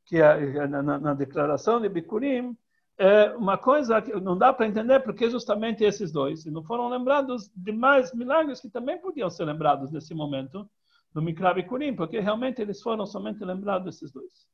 que 0.03 0.17
é, 0.17 0.67
na, 0.67 0.81
na, 0.81 1.13
declaração 1.13 1.79
de 1.79 1.87
Bikurim, 1.87 2.57
é 2.97 3.29
uma 3.35 3.57
coisa 3.57 4.01
que 4.01 4.19
não 4.19 4.35
dá 4.35 4.51
para 4.51 4.65
entender 4.65 4.99
porque 5.01 5.29
justamente 5.29 5.83
esses 5.83 6.11
dois, 6.11 6.43
não 6.45 6.63
foram 6.63 6.89
lembrados 6.89 7.51
demais 7.55 8.11
milagres 8.15 8.59
que 8.59 8.69
também 8.69 8.99
podiam 8.99 9.29
ser 9.29 9.45
lembrados 9.45 9.91
nesse 9.91 10.15
momento, 10.15 10.67
no 11.13 11.21
Mikra 11.21 11.53
Bikurim, 11.53 11.95
porque 11.95 12.19
realmente 12.19 12.61
eles 12.61 12.81
foram 12.81 13.05
somente 13.05 13.43
lembrados 13.43 13.85
desses 13.85 14.11
dois. 14.11 14.47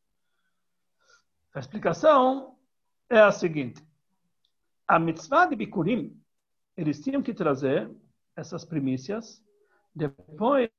A 1.54 1.60
explicação 1.60 2.56
é 3.10 3.20
a 3.20 3.32
seguinte: 3.32 3.84
a 4.88 5.00
mitzvah 5.00 5.46
de 5.46 5.56
Bikurim, 5.56 6.20
eles 6.75 7.01
tinham 7.01 7.22
que 7.22 7.34
trazer 7.34 7.89
essas 8.36 8.63
primícias 8.63 9.44
depois 9.96 10.70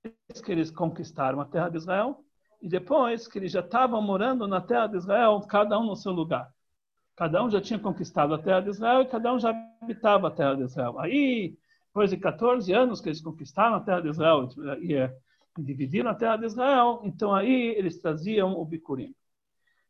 que 0.45 0.53
eles 0.53 0.71
conquistaram 0.71 1.41
a 1.41 1.45
terra 1.45 1.69
de 1.69 1.77
Israel 1.77 2.25
e 2.63 2.69
depois 2.69 3.27
que 3.27 3.39
eles 3.39 3.53
já 3.53 3.61
estavam 3.61 4.01
morando 4.01 4.47
na 4.47 4.61
terra 4.61 4.87
de 4.87 4.97
Israel, 4.97 5.41
cada 5.49 5.79
um 5.79 5.85
no 5.85 5.97
seu 5.97 6.13
lugar. 6.13 6.53
Cada 7.17 7.43
um 7.43 7.51
já 7.51 7.61
tinha 7.61 7.79
conquistado 7.79 8.33
a 8.33 8.39
terra 8.39 8.61
de 8.61 8.71
Israel 8.71 9.03
e 9.03 9.07
cada 9.07 9.33
um 9.33 9.39
já 9.39 9.51
habitava 9.83 10.29
a 10.29 10.31
terra 10.31 10.55
de 10.55 10.63
Israel. 10.63 10.99
Aí, 10.99 11.59
depois 11.87 12.11
de 12.11 12.17
14 12.17 12.73
anos 12.73 13.01
que 13.01 13.09
eles 13.09 13.21
conquistaram 13.21 13.77
a 13.77 13.81
terra 13.81 14.01
de 14.01 14.09
Israel 14.09 14.49
e 14.81 14.95
dividiram 15.62 16.11
a 16.11 16.14
terra 16.14 16.37
de 16.37 16.47
Israel, 16.47 17.00
então 17.05 17.35
aí 17.35 17.75
eles 17.76 18.00
traziam 18.00 18.52
o 18.52 18.64
Bikurim. 18.64 19.14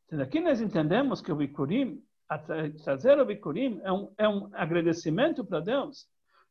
Então, 0.07 0.21
aqui 0.21 0.41
nós 0.41 0.61
entendemos 0.61 1.21
que 1.21 1.31
o 1.31 1.37
Bikurim, 1.37 2.03
trazer 2.83 3.19
o 3.21 3.25
Bikurim 3.25 3.81
é 3.83 3.93
um, 3.93 4.13
é 4.19 4.29
um 4.29 4.49
agradecimento 4.53 5.45
para 5.45 5.61
Deus, 5.61 6.07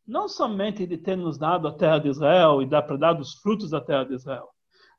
não 0.08 0.28
somente 0.28 0.88
de 0.88 0.98
ter 0.98 1.16
nos 1.16 1.38
dado 1.38 1.68
a 1.68 1.78
terra 1.78 2.00
de 2.00 2.10
Israel 2.10 2.62
e 2.62 2.66
dar 2.66 2.82
para 2.82 2.98
dar 2.98 3.20
os 3.20 3.36
frutos 3.36 3.70
da 3.70 3.82
terra 3.82 4.06
de 4.06 4.16
Israel, 4.16 4.50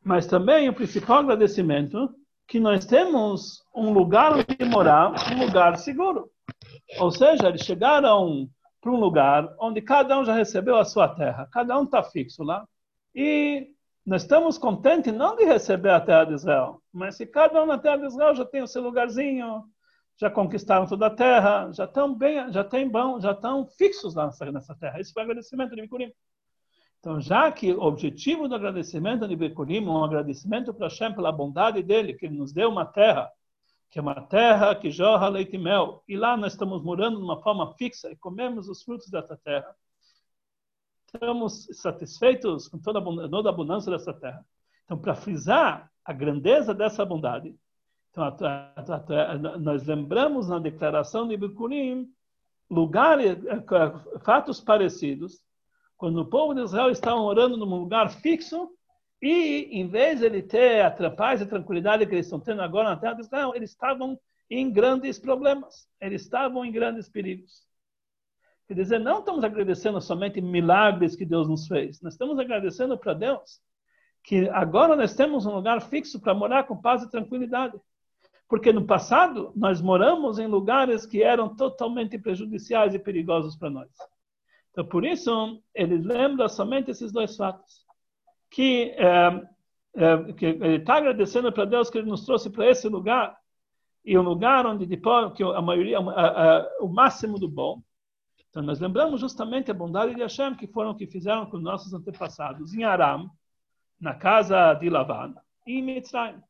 mas 0.04 0.26
também 0.26 0.68
o 0.68 0.74
principal 0.74 1.18
agradecimento 1.18 2.14
que 2.46 2.60
nós 2.60 2.84
temos 2.84 3.62
um 3.74 3.92
lugar 3.92 4.32
onde 4.32 4.64
morar, 4.64 5.12
um 5.32 5.44
lugar 5.44 5.76
seguro. 5.76 6.30
Ou 6.98 7.10
seja, 7.10 7.48
eles 7.48 7.62
chegaram 7.62 8.48
para 8.80 8.90
um 8.90 8.98
lugar 8.98 9.54
onde 9.60 9.80
cada 9.80 10.18
um 10.18 10.24
já 10.24 10.34
recebeu 10.34 10.76
a 10.76 10.84
sua 10.84 11.08
terra, 11.08 11.48
cada 11.52 11.78
um 11.78 11.84
está 11.84 12.02
fixo 12.02 12.42
lá, 12.42 12.66
e 13.14 13.68
nós 14.04 14.22
estamos 14.22 14.56
contentes 14.56 15.12
não 15.12 15.36
de 15.36 15.44
receber 15.44 15.90
a 15.90 16.00
terra 16.00 16.24
de 16.24 16.34
Israel, 16.34 16.80
mas 16.92 17.16
se 17.16 17.26
cada 17.26 17.62
um 17.62 17.66
na 17.66 17.78
terra 17.78 17.98
de 17.98 18.06
Israel 18.06 18.34
já 18.34 18.44
tem 18.44 18.62
o 18.62 18.66
seu 18.66 18.82
lugarzinho, 18.82 19.64
já 20.18 20.30
conquistaram 20.30 20.86
toda 20.86 21.06
a 21.06 21.10
terra, 21.10 21.70
já 21.72 21.84
estão 21.84 22.14
bem, 22.14 22.52
já 22.52 22.62
tem 22.62 22.88
bom, 22.88 23.20
já 23.20 23.32
estão 23.32 23.66
fixos 23.66 24.14
lá 24.14 24.26
nessa, 24.26 24.74
terra. 24.74 25.00
Esse 25.00 25.12
foi 25.12 25.22
agradecimento 25.22 25.74
de 25.74 25.82
Bikurim. 25.82 26.12
Então, 26.98 27.18
já 27.20 27.50
que 27.50 27.72
o 27.72 27.80
objetivo 27.80 28.46
do 28.46 28.54
agradecimento 28.54 29.26
de 29.26 29.34
Bikurim 29.34 29.86
um 29.86 30.04
agradecimento 30.04 30.74
para 30.74 30.88
Hashem 30.88 31.14
pela 31.14 31.32
bondade 31.32 31.82
dele, 31.82 32.12
que 32.12 32.26
ele 32.26 32.36
nos 32.36 32.52
deu 32.52 32.68
uma 32.68 32.84
terra, 32.84 33.30
que 33.90 33.98
é 33.98 34.02
uma 34.02 34.20
terra 34.20 34.74
que 34.74 34.90
jorra 34.90 35.28
leite 35.28 35.56
e 35.56 35.58
mel, 35.58 36.04
e 36.06 36.16
lá 36.16 36.36
nós 36.36 36.52
estamos 36.52 36.82
morando 36.82 37.16
de 37.16 37.24
uma 37.24 37.40
forma 37.42 37.74
fixa 37.74 38.10
e 38.10 38.16
comemos 38.16 38.68
os 38.68 38.82
frutos 38.82 39.08
dessa 39.08 39.36
terra 39.38 39.74
estamos 41.14 41.66
satisfeitos 41.72 42.68
com 42.68 42.78
toda 42.78 42.98
a, 42.98 43.50
abundância 43.50 43.90
dessa 43.90 44.12
terra. 44.12 44.44
Então, 44.84 44.98
para 44.98 45.14
frisar 45.14 45.90
a 46.04 46.12
grandeza 46.12 46.74
dessa 46.74 47.04
bondade, 47.04 47.54
então, 48.10 48.36
nós 49.60 49.86
lembramos 49.86 50.48
na 50.48 50.58
declaração 50.58 51.28
de 51.28 51.36
Bikurim 51.36 52.08
lugares, 52.68 53.38
eh, 53.44 54.18
fatos 54.24 54.60
parecidos, 54.60 55.40
quando 55.96 56.20
o 56.20 56.26
povo 56.26 56.54
de 56.54 56.62
Israel 56.62 56.90
estava 56.90 57.20
morando 57.20 57.56
num 57.56 57.66
lugar 57.66 58.10
fixo 58.10 58.70
e, 59.22 59.68
em 59.70 59.86
vez 59.86 60.20
de 60.20 60.26
ele 60.26 60.42
ter 60.42 60.80
a 60.82 61.10
paz 61.10 61.40
e 61.40 61.46
tranquilidade 61.46 62.06
que 62.06 62.14
eles 62.14 62.26
estão 62.26 62.40
tendo 62.40 62.62
agora 62.62 62.90
na 62.90 62.96
terra 62.96 63.14
de 63.14 63.22
Israel, 63.22 63.52
eles 63.54 63.70
estavam 63.70 64.18
em 64.48 64.72
grandes 64.72 65.18
problemas, 65.18 65.88
eles 66.00 66.22
estavam 66.22 66.64
em 66.64 66.72
grandes 66.72 67.08
perigos. 67.08 67.69
Quer 68.70 68.74
dizer, 68.74 69.00
não 69.00 69.18
estamos 69.18 69.42
agradecendo 69.42 70.00
somente 70.00 70.40
milagres 70.40 71.16
que 71.16 71.24
Deus 71.24 71.48
nos 71.48 71.66
fez. 71.66 72.00
Nós 72.00 72.14
estamos 72.14 72.38
agradecendo 72.38 72.96
para 72.96 73.14
Deus 73.14 73.60
que 74.22 74.48
agora 74.50 74.94
nós 74.94 75.12
temos 75.12 75.44
um 75.44 75.56
lugar 75.56 75.80
fixo 75.80 76.20
para 76.20 76.34
morar 76.34 76.62
com 76.68 76.80
paz 76.80 77.02
e 77.02 77.10
tranquilidade. 77.10 77.76
Porque 78.48 78.72
no 78.72 78.86
passado 78.86 79.52
nós 79.56 79.80
moramos 79.80 80.38
em 80.38 80.46
lugares 80.46 81.04
que 81.04 81.20
eram 81.20 81.52
totalmente 81.56 82.16
prejudiciais 82.16 82.94
e 82.94 82.98
perigosos 83.00 83.56
para 83.56 83.70
nós. 83.70 83.90
Então, 84.70 84.86
por 84.86 85.04
isso, 85.04 85.60
ele 85.74 85.98
lembra 85.98 86.48
somente 86.48 86.92
esses 86.92 87.10
dois 87.10 87.36
fatos. 87.36 87.84
Que, 88.48 88.94
é, 88.96 89.48
é, 89.96 90.32
que 90.34 90.46
ele 90.46 90.76
está 90.76 90.94
agradecendo 90.94 91.50
para 91.52 91.64
Deus 91.64 91.90
que 91.90 91.98
ele 91.98 92.08
nos 92.08 92.24
trouxe 92.24 92.48
para 92.48 92.70
esse 92.70 92.88
lugar, 92.88 93.36
e 94.04 94.16
um 94.16 94.22
lugar 94.22 94.64
onde 94.64 94.86
depois, 94.86 95.32
que 95.32 95.42
a 95.42 95.60
maioria, 95.60 95.98
a, 95.98 96.58
a, 96.58 96.68
o 96.80 96.86
máximo 96.86 97.36
do 97.36 97.48
bom, 97.48 97.82
então, 98.50 98.64
nós 98.64 98.80
lembramos 98.80 99.20
justamente 99.20 99.70
a 99.70 99.74
bondade 99.74 100.12
de 100.12 100.22
Hashem, 100.22 100.56
que 100.56 100.66
foram 100.66 100.94
que 100.94 101.06
fizeram 101.06 101.46
com 101.46 101.56
nossos 101.56 101.94
antepassados 101.94 102.74
em 102.74 102.82
Aram, 102.82 103.30
na 104.00 104.12
casa 104.12 104.74
de 104.74 104.90
Lavan, 104.90 105.34
e 105.64 105.78
em 105.78 105.82
Mitzrayim. 105.82 106.42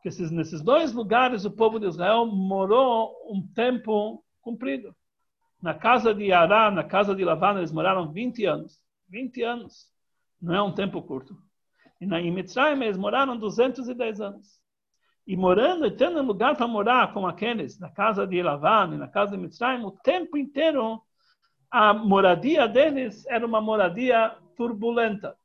que 0.00 0.08
esses, 0.08 0.30
nesses 0.30 0.62
dois 0.62 0.92
lugares 0.92 1.44
o 1.44 1.50
povo 1.50 1.80
de 1.80 1.88
Israel 1.88 2.24
morou 2.24 3.12
um 3.28 3.44
tempo 3.52 4.24
comprido. 4.40 4.94
Na 5.60 5.74
casa 5.74 6.14
de 6.14 6.32
Ará, 6.32 6.70
na 6.70 6.84
casa 6.84 7.14
de 7.16 7.24
Lavan, 7.24 7.58
eles 7.58 7.72
moraram 7.72 8.12
20 8.12 8.46
anos. 8.46 8.80
20 9.08 9.42
anos. 9.42 9.88
Não 10.40 10.54
é 10.54 10.62
um 10.62 10.72
tempo 10.72 11.02
curto. 11.02 11.36
E 12.00 12.06
na 12.06 12.20
em 12.20 12.30
Mitzrayim 12.30 12.80
eles 12.82 12.96
moraram 12.96 13.36
210 13.36 14.20
anos. 14.20 14.60
E 15.26 15.36
morando 15.36 15.84
e 15.84 15.90
tendo 15.90 16.22
lugar 16.22 16.56
para 16.56 16.68
morar 16.68 17.12
com 17.12 17.26
aqueles, 17.26 17.78
na 17.78 17.90
casa 17.90 18.24
de 18.26 18.40
Lavan 18.40 18.94
e 18.94 18.98
na 18.98 19.08
casa 19.08 19.32
de 19.32 19.42
Mitzrayim, 19.42 19.84
o 19.84 19.90
tempo 19.90 20.38
inteiro, 20.38 21.02
a 21.70 21.94
moradia 21.94 22.66
deles 22.66 23.24
era 23.26 23.46
uma 23.46 23.60
moradia 23.60 24.36
turbulenta, 24.56 25.36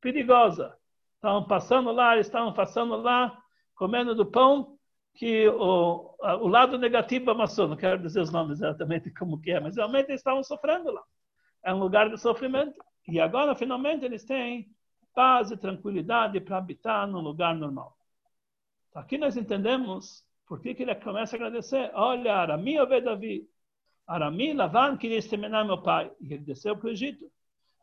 perigosa. 0.00 0.76
Estavam 1.14 1.44
passando 1.46 1.92
lá, 1.92 2.16
estavam 2.18 2.52
passando 2.52 2.96
lá, 2.96 3.36
comendo 3.74 4.14
do 4.14 4.26
pão 4.26 4.76
que 5.14 5.48
o, 5.48 6.14
o 6.20 6.48
lado 6.48 6.78
negativo 6.78 7.30
amassou. 7.30 7.68
Não 7.68 7.76
quero 7.76 8.00
dizer 8.00 8.20
os 8.20 8.30
nomes 8.30 8.58
exatamente 8.58 9.10
como 9.10 9.40
que 9.40 9.50
é, 9.50 9.60
mas 9.60 9.76
realmente 9.76 10.10
eles 10.10 10.20
estavam 10.20 10.42
sofrendo 10.42 10.92
lá. 10.92 11.02
É 11.64 11.72
um 11.74 11.78
lugar 11.78 12.08
de 12.08 12.18
sofrimento. 12.18 12.78
E 13.06 13.18
agora, 13.20 13.54
finalmente, 13.54 14.04
eles 14.04 14.24
têm 14.24 14.68
paz 15.14 15.50
e 15.50 15.56
tranquilidade 15.56 16.40
para 16.40 16.58
habitar 16.58 17.06
num 17.06 17.20
lugar 17.20 17.54
normal. 17.54 17.96
Aqui 18.94 19.18
nós 19.18 19.36
entendemos 19.36 20.24
por 20.46 20.60
que, 20.60 20.74
que 20.74 20.82
ele 20.82 20.94
começa 20.94 21.34
a 21.34 21.36
agradecer. 21.36 21.90
Olha, 21.94 22.34
Arami 22.34 22.76
Davi. 23.02 23.48
Arami, 24.08 24.54
Lavan 24.54 24.96
queria 24.96 25.18
exterminar 25.18 25.64
meu 25.64 25.82
pai. 25.82 26.10
E 26.18 26.32
ele 26.32 26.42
desceu 26.42 26.74
para 26.74 26.86
o 26.88 26.90
Egito. 26.90 27.30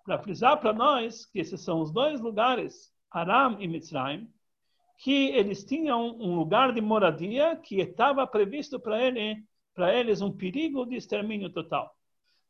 Para 0.03 0.17
frisar 0.17 0.59
para 0.59 0.73
nós 0.73 1.25
que 1.25 1.39
esses 1.39 1.61
são 1.63 1.81
os 1.81 1.91
dois 1.91 2.19
lugares, 2.19 2.91
Aram 3.11 3.61
e 3.61 3.67
Mitzrayim, 3.67 4.27
que 4.97 5.29
eles 5.29 5.63
tinham 5.63 6.17
um 6.19 6.35
lugar 6.35 6.73
de 6.73 6.81
moradia 6.81 7.55
que 7.55 7.79
estava 7.79 8.25
previsto 8.25 8.79
para 8.79 9.03
ele, 9.03 9.43
para 9.73 9.93
eles 9.93 10.21
um 10.21 10.31
perigo 10.31 10.85
de 10.85 10.95
extermínio 10.95 11.51
total. 11.51 11.93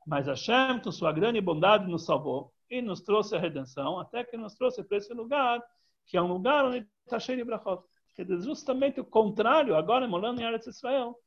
Mas 0.08 0.28
Hashem, 0.28 0.80
com 0.80 0.92
sua 0.92 1.12
grande 1.12 1.42
bondade, 1.42 1.90
nos 1.90 2.06
salvou 2.06 2.54
e 2.70 2.82
nos 2.82 3.02
trouxe 3.02 3.36
a 3.36 3.40
redenção, 3.40 4.00
até 4.00 4.24
que 4.24 4.38
nos 4.38 4.54
trouxe 4.56 4.84
para 4.84 4.98
esse 4.98 5.14
lugar, 5.14 5.62
que 6.06 6.16
é 6.16 6.22
um 6.22 6.28
lugar 6.28 6.66
onde 6.66 6.88
está 7.06 7.20
cheio 7.20 7.40
de 7.40 7.44
brachot. 7.44 7.84
Que 8.16 8.22
é 8.22 8.26
justamente 8.26 9.02
o 9.02 9.06
contrário, 9.06 9.76
agora 9.76 10.08
morando 10.08 10.40
em 10.40 10.46
Eretz 10.46 10.68
Israel. 10.68 11.18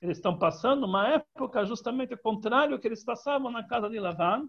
Eles 0.00 0.18
estão 0.18 0.38
passando 0.38 0.86
uma 0.86 1.08
época 1.08 1.64
justamente 1.64 2.14
o 2.14 2.18
contrário 2.18 2.78
que 2.78 2.86
eles 2.86 3.04
passavam 3.04 3.50
na 3.50 3.66
casa 3.66 3.90
de 3.90 3.98
Lavan, 3.98 4.48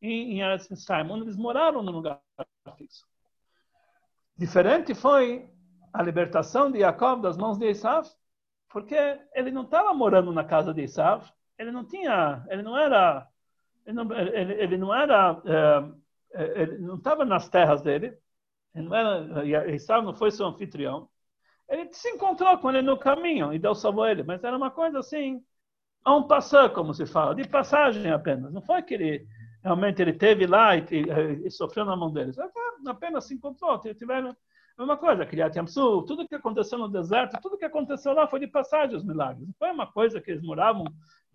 em 0.00 0.40
Eretz 0.40 0.70
Israel, 0.70 1.10
onde 1.10 1.24
eles 1.24 1.36
moraram 1.36 1.82
no 1.82 1.90
lugar 1.90 2.20
fixo. 2.76 3.06
Diferente 4.36 4.94
foi 4.94 5.50
a 5.92 6.02
libertação 6.02 6.70
de 6.70 6.80
Jacob 6.80 7.22
das 7.22 7.36
mãos 7.36 7.58
de 7.58 7.66
Esav, 7.66 8.08
porque 8.68 8.96
ele 9.34 9.50
não 9.50 9.62
estava 9.62 9.92
morando 9.94 10.32
na 10.32 10.44
casa 10.44 10.72
de 10.72 10.82
Esav, 10.82 11.28
ele 11.58 11.72
não 11.72 11.84
tinha, 11.84 12.44
ele 12.48 12.62
não 12.62 12.78
era, 12.78 13.26
ele 13.84 13.96
não, 13.96 14.12
ele, 14.12 14.52
ele 14.54 14.76
não 14.76 14.94
era, 14.94 15.42
é, 16.34 16.62
ele 16.62 16.78
não 16.78 16.96
estava 16.96 17.24
nas 17.24 17.48
terras 17.48 17.82
dele, 17.82 18.16
ele 18.74 18.88
não 18.88 18.94
era, 18.94 19.70
Esav 19.70 20.04
não 20.04 20.14
foi 20.14 20.30
seu 20.30 20.46
anfitrião, 20.46 21.08
ele 21.68 21.92
se 21.92 22.08
encontrou 22.10 22.56
com 22.58 22.70
ele 22.70 22.82
no 22.82 22.96
caminho 22.96 23.52
e 23.52 23.58
Deus 23.58 23.80
salvou 23.80 24.06
ele, 24.06 24.22
mas 24.22 24.42
era 24.42 24.56
uma 24.56 24.70
coisa 24.70 24.98
assim, 24.98 25.42
a 26.04 26.16
um 26.16 26.26
passar, 26.26 26.70
como 26.70 26.94
se 26.94 27.06
fala, 27.06 27.34
de 27.34 27.46
passagem 27.46 28.10
apenas, 28.10 28.52
não 28.52 28.62
foi 28.62 28.82
que 28.82 28.94
ele 28.94 29.26
realmente 29.62 30.00
ele 30.00 30.12
teve 30.12 30.46
lá 30.46 30.76
e, 30.76 30.84
e, 30.90 31.46
e 31.46 31.50
sofreu 31.50 31.84
na 31.84 31.96
mão 31.96 32.12
deles, 32.12 32.36
apenas 32.86 33.26
se 33.26 33.34
encontrou, 33.34 33.78
tiveram 33.80 34.34
mesma 34.78 34.96
coisa, 34.96 35.26
Kriyat 35.26 35.56
Yamsu, 35.56 36.02
tudo 36.02 36.26
que 36.26 36.36
aconteceu 36.36 36.78
no 36.78 36.88
deserto, 36.88 37.40
tudo 37.42 37.58
que 37.58 37.64
aconteceu 37.64 38.12
lá 38.12 38.28
foi 38.28 38.38
de 38.38 38.46
passagem 38.46 38.96
os 38.96 39.04
milagres. 39.04 39.44
Não 39.44 39.54
foi 39.58 39.70
uma 39.72 39.90
coisa 39.90 40.20
que 40.20 40.30
eles 40.30 40.42
moravam 40.42 40.84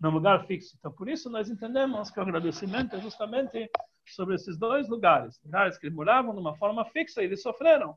num 0.00 0.10
lugar 0.10 0.46
fixo. 0.46 0.74
Então, 0.78 0.90
por 0.90 1.08
isso, 1.08 1.28
nós 1.28 1.50
entendemos 1.50 2.10
que 2.10 2.18
o 2.18 2.22
agradecimento 2.22 2.96
é 2.96 3.00
justamente 3.00 3.70
sobre 4.06 4.34
esses 4.36 4.58
dois 4.58 4.88
lugares. 4.88 5.38
Lugares 5.44 5.76
que 5.76 5.86
eles 5.86 5.94
moravam 5.94 6.32
de 6.32 6.40
uma 6.40 6.56
forma 6.56 6.84
fixa 6.86 7.20
e 7.20 7.26
eles 7.26 7.42
sofreram. 7.42 7.94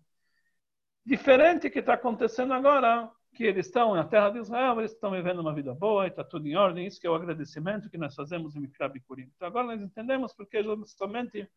Diferente 1.07 1.69
que 1.69 1.79
está 1.79 1.93
acontecendo 1.93 2.53
agora, 2.53 3.09
que 3.33 3.45
eles 3.45 3.67
estão 3.67 3.95
na 3.95 4.03
terra 4.03 4.29
de 4.29 4.39
Israel, 4.39 4.77
eles 4.77 4.91
estão 4.91 5.11
vivendo 5.11 5.39
uma 5.39 5.53
vida 5.53 5.73
boa 5.73 6.05
está 6.09 6.21
tudo 6.21 6.45
em 6.45 6.57
ordem. 6.57 6.85
Isso 6.85 6.99
que 6.99 7.07
é 7.07 7.09
o 7.09 7.15
agradecimento 7.15 7.89
que 7.89 7.97
nós 7.97 8.13
fazemos 8.13 8.57
em 8.57 8.59
Mikra 8.59 8.89
Bikurim. 8.89 9.31
Então, 9.33 9.47
agora 9.47 9.67
nós 9.67 9.81
entendemos 9.81 10.33
porque 10.33 10.61
justamente 10.61 11.49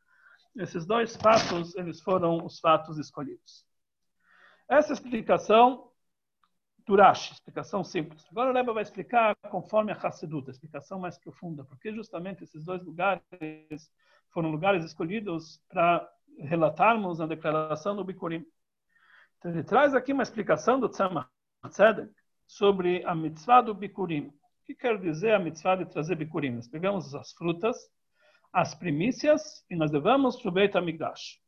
esses 0.55 0.87
dois 0.87 1.17
fatos, 1.17 1.75
eles 1.75 2.01
foram 2.01 2.47
os 2.47 2.61
fatos 2.61 2.97
escolhidos. 2.97 3.67
Essa 4.69 4.93
explicação 4.93 5.91
do 6.87 6.97
explicação 7.03 7.83
simples. 7.83 8.25
Agora 8.31 8.51
o 8.51 8.55
Rebbe 8.55 8.73
vai 8.73 8.85
explicar 8.85 9.35
conforme 9.51 9.91
a 9.91 9.97
Hassidut, 9.97 10.47
a 10.47 10.53
explicação 10.53 11.01
mais 11.01 11.19
profunda, 11.19 11.65
porque 11.65 11.93
justamente 11.93 12.45
esses 12.45 12.65
dois 12.65 12.85
lugares 12.85 13.21
foram 14.31 14.49
lugares 14.49 14.85
escolhidos 14.85 15.61
para 15.69 16.09
relatarmos 16.39 17.21
a 17.21 17.27
declaração 17.27 17.97
do 17.97 18.05
Bikurim. 18.05 18.47
Então 19.41 19.51
ele 19.51 19.65
traz 19.65 19.95
aqui 19.95 20.13
uma 20.13 20.23
explicação 20.23 20.79
do 20.79 20.87
Tzemach 20.87 21.27
Tzedek 21.71 22.13
sobre 22.47 23.03
a 23.07 23.15
mitzvah 23.15 23.63
do 23.63 23.75
Bikurim. 23.75 24.27
O 24.27 24.67
que 24.67 24.75
quer 24.75 25.01
dizer 25.01 25.33
a 25.33 25.39
mitzvah 25.39 25.77
de 25.77 25.87
trazer 25.87 26.15
Bikurim? 26.15 26.57
Nós 26.57 26.69
pegamos 26.69 27.15
as 27.15 27.33
frutas, 27.33 27.79
as 28.53 28.75
primícias 28.75 29.65
e 29.71 29.77
nós 29.77 29.91
levamos 29.91 30.37
para 30.37 30.51
o 30.51 30.53
Beit 30.53 30.77
HaMikdash. 30.77 31.41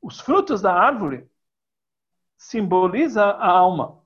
Os 0.00 0.20
frutos 0.20 0.62
da 0.62 0.72
árvore 0.72 1.28
simboliza 2.36 3.24
a 3.24 3.48
alma, 3.48 4.00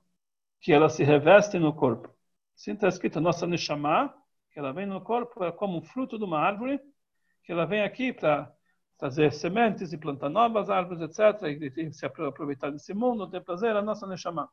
que 0.59 0.73
ela 0.73 0.89
se 0.89 1.03
reveste 1.03 1.59
no 1.59 1.75
corpo. 1.75 2.11
Assim 2.55 2.71
está 2.71 2.87
escrito, 2.87 3.21
nossa 3.21 3.45
Neshama, 3.45 4.11
que 4.51 4.57
ela 4.57 4.73
vem 4.73 4.87
no 4.87 5.01
corpo, 5.01 5.43
é 5.43 5.51
como 5.51 5.77
um 5.77 5.83
fruto 5.83 6.17
de 6.17 6.23
uma 6.23 6.39
árvore, 6.39 6.81
que 7.43 7.51
ela 7.51 7.67
vem 7.67 7.83
aqui 7.83 8.11
para 8.11 8.51
trazer 8.97 9.31
sementes 9.31 9.93
e 9.93 9.97
plantar 9.97 10.29
novas 10.29 10.69
árvores, 10.69 11.01
etc., 11.01 11.43
e, 11.43 11.81
e 11.81 11.93
se 11.93 12.05
aproveitar 12.05 12.71
desse 12.71 12.93
mundo, 12.93 13.29
ter 13.29 13.41
prazer, 13.41 13.75
a 13.75 13.81
nossa 13.81 14.07
Neshama. 14.07 14.49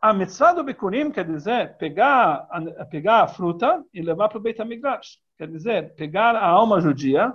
A 0.00 0.12
mitzvah 0.12 0.52
do 0.52 0.64
Bikurim 0.64 1.10
quer 1.10 1.24
dizer 1.24 1.76
pegar 1.76 2.46
a, 2.50 2.84
pegar 2.84 3.22
a 3.22 3.28
fruta 3.28 3.84
e 3.94 4.02
levar 4.02 4.28
para 4.28 4.38
o 4.38 4.40
Beit 4.40 4.60
HaMikdash. 4.60 5.18
Quer 5.38 5.48
dizer, 5.48 5.94
pegar 5.94 6.34
a 6.34 6.46
alma 6.46 6.80
judia 6.80 7.32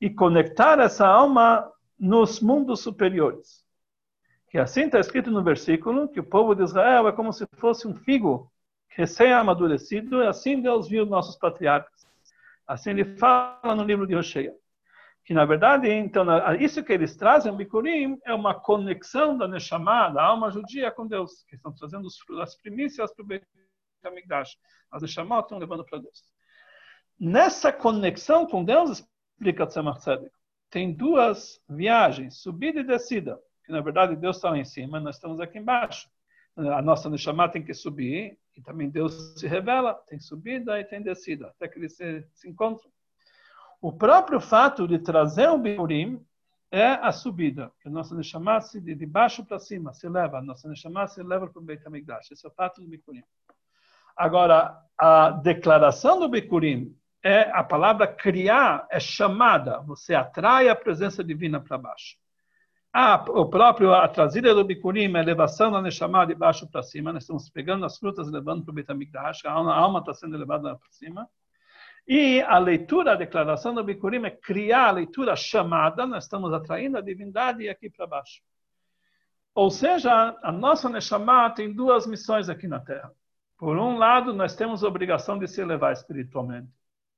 e 0.00 0.08
conectar 0.08 0.78
essa 0.78 1.06
alma 1.06 1.70
nos 1.98 2.40
mundos 2.40 2.80
superiores 2.80 3.64
que 4.50 4.58
assim 4.58 4.82
está 4.82 4.98
escrito 4.98 5.30
no 5.30 5.44
versículo, 5.44 6.08
que 6.08 6.18
o 6.18 6.24
povo 6.24 6.56
de 6.56 6.64
Israel 6.64 7.06
é 7.06 7.12
como 7.12 7.32
se 7.32 7.46
fosse 7.52 7.86
um 7.86 7.94
figo 7.94 8.50
recém-amadurecido, 8.88 10.22
e 10.22 10.26
assim 10.26 10.60
Deus 10.60 10.88
viu 10.88 11.06
nossos 11.06 11.36
patriarcas. 11.36 12.04
Assim 12.66 12.90
ele 12.90 13.16
fala 13.16 13.76
no 13.76 13.84
livro 13.84 14.08
de 14.08 14.16
Hosea. 14.16 14.52
Que, 15.30 15.34
na 15.34 15.44
verdade, 15.44 15.88
então, 15.88 16.26
isso 16.58 16.82
que 16.82 16.92
eles 16.92 17.14
trazem, 17.14 17.56
Bikurim, 17.56 18.18
é 18.24 18.34
uma 18.34 18.52
conexão 18.52 19.38
da 19.38 19.46
Neshama, 19.46 20.08
da 20.08 20.24
alma 20.24 20.50
judia 20.50 20.90
com 20.90 21.06
Deus, 21.06 21.44
que 21.48 21.54
estão 21.54 21.72
trazendo 21.72 22.08
as 22.42 22.56
primícias 22.56 23.14
para 23.14 23.22
o 23.22 23.26
Beit 23.26 23.46
HaMikdash. 24.04 24.58
As 24.90 25.02
Neshama 25.02 25.38
estão 25.38 25.58
levando 25.58 25.84
para 25.84 26.00
Deus. 26.00 26.24
Nessa 27.16 27.72
conexão 27.72 28.44
com 28.44 28.64
Deus, 28.64 29.06
explica 29.38 29.68
Tzemach 29.68 30.00
Tzedek, 30.00 30.32
tem 30.68 30.92
duas 30.92 31.62
viagens, 31.68 32.42
subida 32.42 32.80
e 32.80 32.84
descida 32.84 33.38
que 33.64 33.70
na 33.70 33.80
verdade 33.80 34.16
Deus 34.16 34.34
está 34.34 34.50
lá 34.50 34.58
em 34.58 34.64
cima, 34.64 34.98
nós 34.98 35.14
estamos 35.14 35.38
aqui 35.38 35.58
embaixo. 35.58 36.08
A 36.56 36.82
nossa 36.82 37.08
Neshama 37.08 37.48
tem 37.48 37.62
que 37.62 37.72
subir, 37.72 38.36
e 38.56 38.62
também 38.62 38.90
Deus 38.90 39.38
se 39.38 39.46
revela, 39.46 39.94
tem 40.08 40.18
subida 40.18 40.80
e 40.80 40.84
tem 40.84 41.00
descida, 41.00 41.46
até 41.50 41.68
que 41.68 41.78
eles 41.78 41.94
se, 41.94 42.26
se 42.34 42.48
encontram. 42.48 42.90
O 43.80 43.90
próprio 43.90 44.40
fato 44.40 44.86
de 44.86 44.98
trazer 44.98 45.48
o 45.48 45.56
Bikurim 45.56 46.22
é 46.70 46.86
a 46.86 47.10
subida, 47.10 47.72
que 47.80 47.88
a 47.88 47.90
nossa 47.90 48.14
Neshama 48.14 48.60
se 48.60 48.78
de, 48.78 49.06
baixo 49.06 49.44
para 49.44 49.58
cima 49.58 49.92
se 49.94 50.06
leva, 50.06 50.38
a 50.38 50.42
nossa 50.42 50.68
Neshama 50.68 51.06
se 51.08 51.22
leva 51.22 51.48
para 51.48 51.60
o 51.60 51.64
Beit 51.64 51.84
HaMikdash. 51.86 52.30
Esse 52.30 52.46
é 52.46 52.48
o 52.48 52.52
fato 52.52 52.82
do 52.82 52.86
Bikurim. 52.86 53.24
Agora, 54.14 54.76
a 54.98 55.30
declaração 55.30 56.20
do 56.20 56.28
Bikurim 56.28 56.94
é 57.22 57.50
a 57.52 57.64
palavra 57.64 58.06
criar, 58.06 58.86
é 58.90 59.00
chamada, 59.00 59.80
você 59.80 60.14
atrai 60.14 60.68
a 60.68 60.76
presença 60.76 61.24
divina 61.24 61.58
para 61.58 61.78
baixo. 61.78 62.16
Ah, 62.92 63.24
o 63.28 63.46
próprio, 63.46 63.94
a 63.94 64.06
trazida 64.08 64.54
do 64.54 64.64
Bikurim, 64.64 65.16
a 65.16 65.20
elevação 65.20 65.72
da 65.72 65.80
Neshama 65.80 66.26
de 66.26 66.34
baixo 66.34 66.70
para 66.70 66.82
cima, 66.82 67.14
nós 67.14 67.22
estamos 67.22 67.48
pegando 67.48 67.86
as 67.86 67.96
frutas 67.96 68.28
e 68.28 68.30
levando 68.30 68.62
para 68.62 68.72
o 68.72 68.74
Betamikdash, 68.74 69.46
a 69.46 69.52
alma 69.52 70.00
está 70.00 70.12
sendo 70.12 70.36
levada 70.36 70.76
para 70.76 70.90
cima. 70.90 71.26
E 72.06 72.40
a 72.42 72.58
leitura, 72.58 73.12
a 73.12 73.16
declaração 73.16 73.74
do 73.74 73.84
Bikurim 73.84 74.24
é 74.24 74.30
criar 74.30 74.88
a 74.88 74.92
leitura 74.92 75.36
chamada, 75.36 76.06
nós 76.06 76.24
estamos 76.24 76.52
atraindo 76.52 76.98
a 76.98 77.00
divindade 77.00 77.68
aqui 77.68 77.88
para 77.88 78.06
baixo. 78.06 78.42
Ou 79.54 79.70
seja, 79.70 80.36
a 80.42 80.52
nossa 80.52 80.88
Neshama 80.88 81.50
tem 81.50 81.72
duas 81.72 82.06
missões 82.06 82.48
aqui 82.48 82.66
na 82.66 82.80
Terra. 82.80 83.12
Por 83.58 83.76
um 83.76 83.98
lado, 83.98 84.32
nós 84.32 84.56
temos 84.56 84.82
a 84.82 84.88
obrigação 84.88 85.38
de 85.38 85.46
se 85.46 85.60
elevar 85.60 85.92
espiritualmente. 85.92 86.68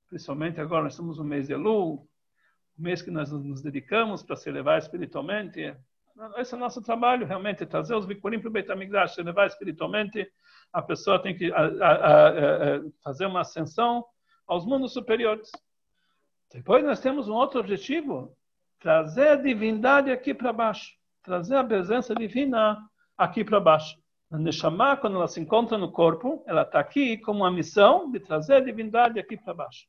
Principalmente 0.08 0.60
agora, 0.60 0.84
nós 0.84 0.94
estamos 0.94 1.18
no 1.18 1.24
mês 1.24 1.46
de 1.46 1.52
Elul, 1.52 2.08
o 2.76 2.82
mês 2.82 3.00
que 3.00 3.10
nós 3.10 3.30
nos 3.30 3.62
dedicamos 3.62 4.22
para 4.22 4.36
se 4.36 4.48
elevar 4.48 4.78
espiritualmente, 4.78 5.74
Esse 6.36 6.54
é 6.54 6.56
o 6.56 6.60
nosso 6.60 6.82
trabalho, 6.82 7.26
realmente, 7.26 7.64
trazer 7.64 7.94
os 7.94 8.06
Bikurim 8.06 8.40
para 8.40 8.48
o 8.48 8.52
Beit 8.52 8.70
HaMikdash, 8.70 9.16
levar 9.18 9.46
espiritualmente, 9.46 10.30
a 10.72 10.82
pessoa 10.82 11.22
tem 11.22 11.36
que 11.36 11.52
a, 11.52 11.60
a, 11.60 12.28
a, 12.28 12.32
fazer 13.02 13.26
uma 13.26 13.40
ascensão 13.40 14.04
aos 14.46 14.64
mundos 14.66 14.92
superiores. 14.92 15.50
Depois 16.52 16.84
nós 16.84 17.00
temos 17.00 17.28
um 17.28 17.34
outro 17.34 17.60
objetivo, 17.60 18.36
trazer 18.78 19.28
a 19.28 19.36
divindade 19.36 20.10
aqui 20.10 20.34
para 20.34 20.52
baixo, 20.52 20.92
trazer 21.22 21.56
a 21.56 21.64
presença 21.64 22.14
divina 22.14 22.78
aqui 23.16 23.44
para 23.44 23.60
baixo. 23.60 23.96
A 24.30 24.38
Neshama, 24.38 24.96
quando 24.96 25.16
ela 25.16 25.28
se 25.28 25.40
encontra 25.40 25.76
no 25.76 25.92
corpo, 25.92 26.42
ela 26.46 26.62
está 26.62 26.80
aqui 26.80 27.18
com 27.18 27.32
uma 27.32 27.50
missão 27.50 28.10
de 28.10 28.18
trazer 28.18 28.54
a 28.54 28.60
divindade 28.60 29.18
aqui 29.18 29.36
para 29.36 29.54
baixo. 29.54 29.86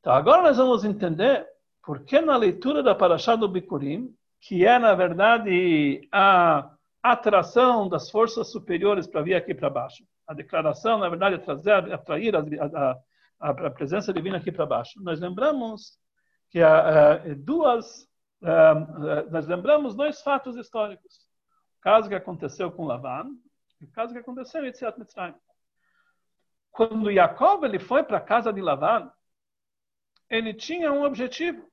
Então, 0.00 0.12
agora 0.12 0.42
nós 0.42 0.56
vamos 0.56 0.84
entender 0.84 1.46
por 1.84 2.04
que 2.04 2.20
na 2.20 2.36
leitura 2.36 2.82
da 2.82 2.94
Parashá 2.94 3.36
do 3.36 3.48
Bikurim, 3.48 4.14
que 4.40 4.64
é, 4.64 4.78
na 4.78 4.94
verdade, 4.94 6.08
a 6.12 6.70
atração 7.02 7.88
das 7.88 8.10
forças 8.10 8.50
superiores 8.50 9.06
para 9.06 9.22
vir 9.22 9.34
aqui 9.34 9.54
para 9.54 9.70
baixo. 9.70 10.04
A 10.26 10.34
declaração, 10.34 10.98
na 10.98 11.08
verdade, 11.08 11.36
é 11.36 11.38
trazer, 11.38 11.92
atrair 11.92 12.34
a, 12.34 12.40
a, 12.40 12.96
a, 13.38 13.70
presença 13.70 14.12
divina 14.12 14.38
aqui 14.38 14.50
para 14.50 14.66
baixo. 14.66 15.02
Nós 15.02 15.20
lembramos 15.20 15.98
que 16.50 16.60
há 16.60 17.18
duas, 17.36 18.08
nós 19.30 19.46
lembramos 19.46 19.94
dois 19.94 20.22
fatos 20.22 20.56
históricos. 20.56 21.26
O 21.78 21.80
caso 21.80 22.08
que 22.08 22.14
aconteceu 22.14 22.70
com 22.70 22.84
Lavan 22.84 23.26
e 23.80 23.84
o 23.84 23.90
caso 23.90 24.12
que 24.12 24.18
aconteceu 24.18 24.62
em 24.62 24.66
Yetziat 24.66 24.98
Mitzrayim. 24.98 25.34
Quando 26.70 27.12
Jacob 27.12 27.64
ele 27.64 27.78
foi 27.78 28.02
para 28.02 28.18
a 28.18 28.20
casa 28.20 28.52
de 28.52 28.60
Lavan, 28.60 29.10
ele 30.28 30.52
tinha 30.52 30.92
um 30.92 31.04
objetivo 31.04 31.66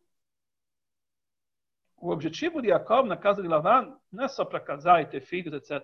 o 2.04 2.12
objetivo 2.12 2.62
de 2.62 2.68
Jacob 2.68 3.08
na 3.08 3.16
casa 3.16 3.42
de 3.42 3.48
Lavan 3.48 3.98
não 4.12 4.26
é 4.26 4.28
só 4.28 4.44
para 4.44 4.60
casar 4.60 5.02
e 5.02 5.06
ter 5.06 5.22
filhos, 5.22 5.54
etc. 5.54 5.82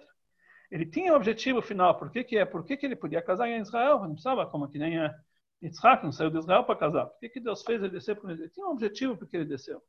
Ele 0.70 0.86
tinha 0.86 1.13
um 1.13 1.15
objetivo 1.15 1.62
final. 1.62 1.98
Por 1.98 2.12
que, 2.12 2.26
que 2.26 2.38
é? 2.38 2.44
Por 2.44 2.65
que, 2.65 2.76
que 2.76 2.86
ele 2.86 2.96
podia 2.96 3.22
casar 3.22 3.48
em 3.48 3.62
Israel? 3.62 4.02
Não 4.02 4.12
precisava, 4.12 4.46
como 4.46 4.68
que 4.68 4.78
nem 4.78 5.00
é 5.00 5.15
Yitzhak, 5.62 6.04
não 6.04 6.12
saiu 6.12 6.30
de 6.30 6.38
Israel 6.38 6.63
para 6.63 6.76
casar. 6.76 7.06
Por 7.06 7.19
que, 7.19 7.30
que 7.30 7.39
Deus 7.39 7.63
fez 7.63 7.82
ele 7.82 7.91
descer? 7.91 8.17
Ele 8.24 8.50
tinha 8.50 8.65
um 8.65 8.72
objetivo 8.72 9.17
porque 9.17 9.38
ele 9.38 9.45
desceu. 9.45 9.82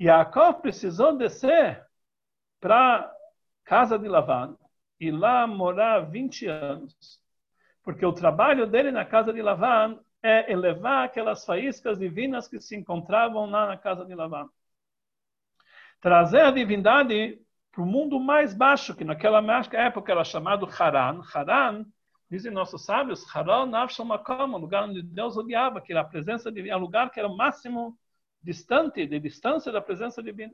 E 0.00 0.04
Jacob 0.04 0.60
precisou 0.60 1.16
descer 1.16 1.84
para 2.60 3.12
casa 3.64 3.98
de 3.98 4.08
Lavan 4.08 4.56
e 4.98 5.10
lá 5.10 5.46
morar 5.46 6.00
20 6.00 6.46
anos. 6.46 7.22
Porque 7.82 8.04
o 8.04 8.12
trabalho 8.12 8.66
dele 8.66 8.90
na 8.90 9.04
casa 9.04 9.32
de 9.32 9.42
Lavan 9.42 10.00
é 10.22 10.50
elevar 10.50 11.04
aquelas 11.04 11.44
faíscas 11.44 11.98
divinas 11.98 12.48
que 12.48 12.60
se 12.60 12.74
encontravam 12.74 13.46
lá 13.46 13.66
na 13.66 13.76
casa 13.76 14.04
de 14.04 14.14
Lavan 14.14 14.48
trazer 16.04 16.42
a 16.42 16.50
divindade 16.50 17.40
para 17.72 17.82
o 17.82 17.86
mundo 17.86 18.20
mais 18.20 18.52
baixo, 18.52 18.94
que 18.94 19.06
naquela 19.06 19.42
época 19.72 20.12
era 20.12 20.22
chamado 20.22 20.68
Haran. 20.78 21.22
Haran, 21.32 21.86
dizem 22.34 22.50
nossos 22.50 22.84
sábios, 22.84 23.24
Haran 23.32 23.66
Nafshamakam, 23.66 24.54
o 24.54 24.58
lugar 24.58 24.88
onde 24.88 25.00
Deus 25.02 25.36
odiava, 25.36 25.80
que 25.80 25.92
era 25.92 26.00
a 26.00 26.04
presença 26.04 26.50
divina, 26.50 26.76
o 26.76 26.80
lugar 26.80 27.08
que 27.10 27.20
era 27.20 27.28
o 27.28 27.36
máximo 27.36 27.96
distante, 28.42 29.06
de 29.06 29.20
distância 29.20 29.70
da 29.70 29.80
presença 29.80 30.20
divina. 30.20 30.52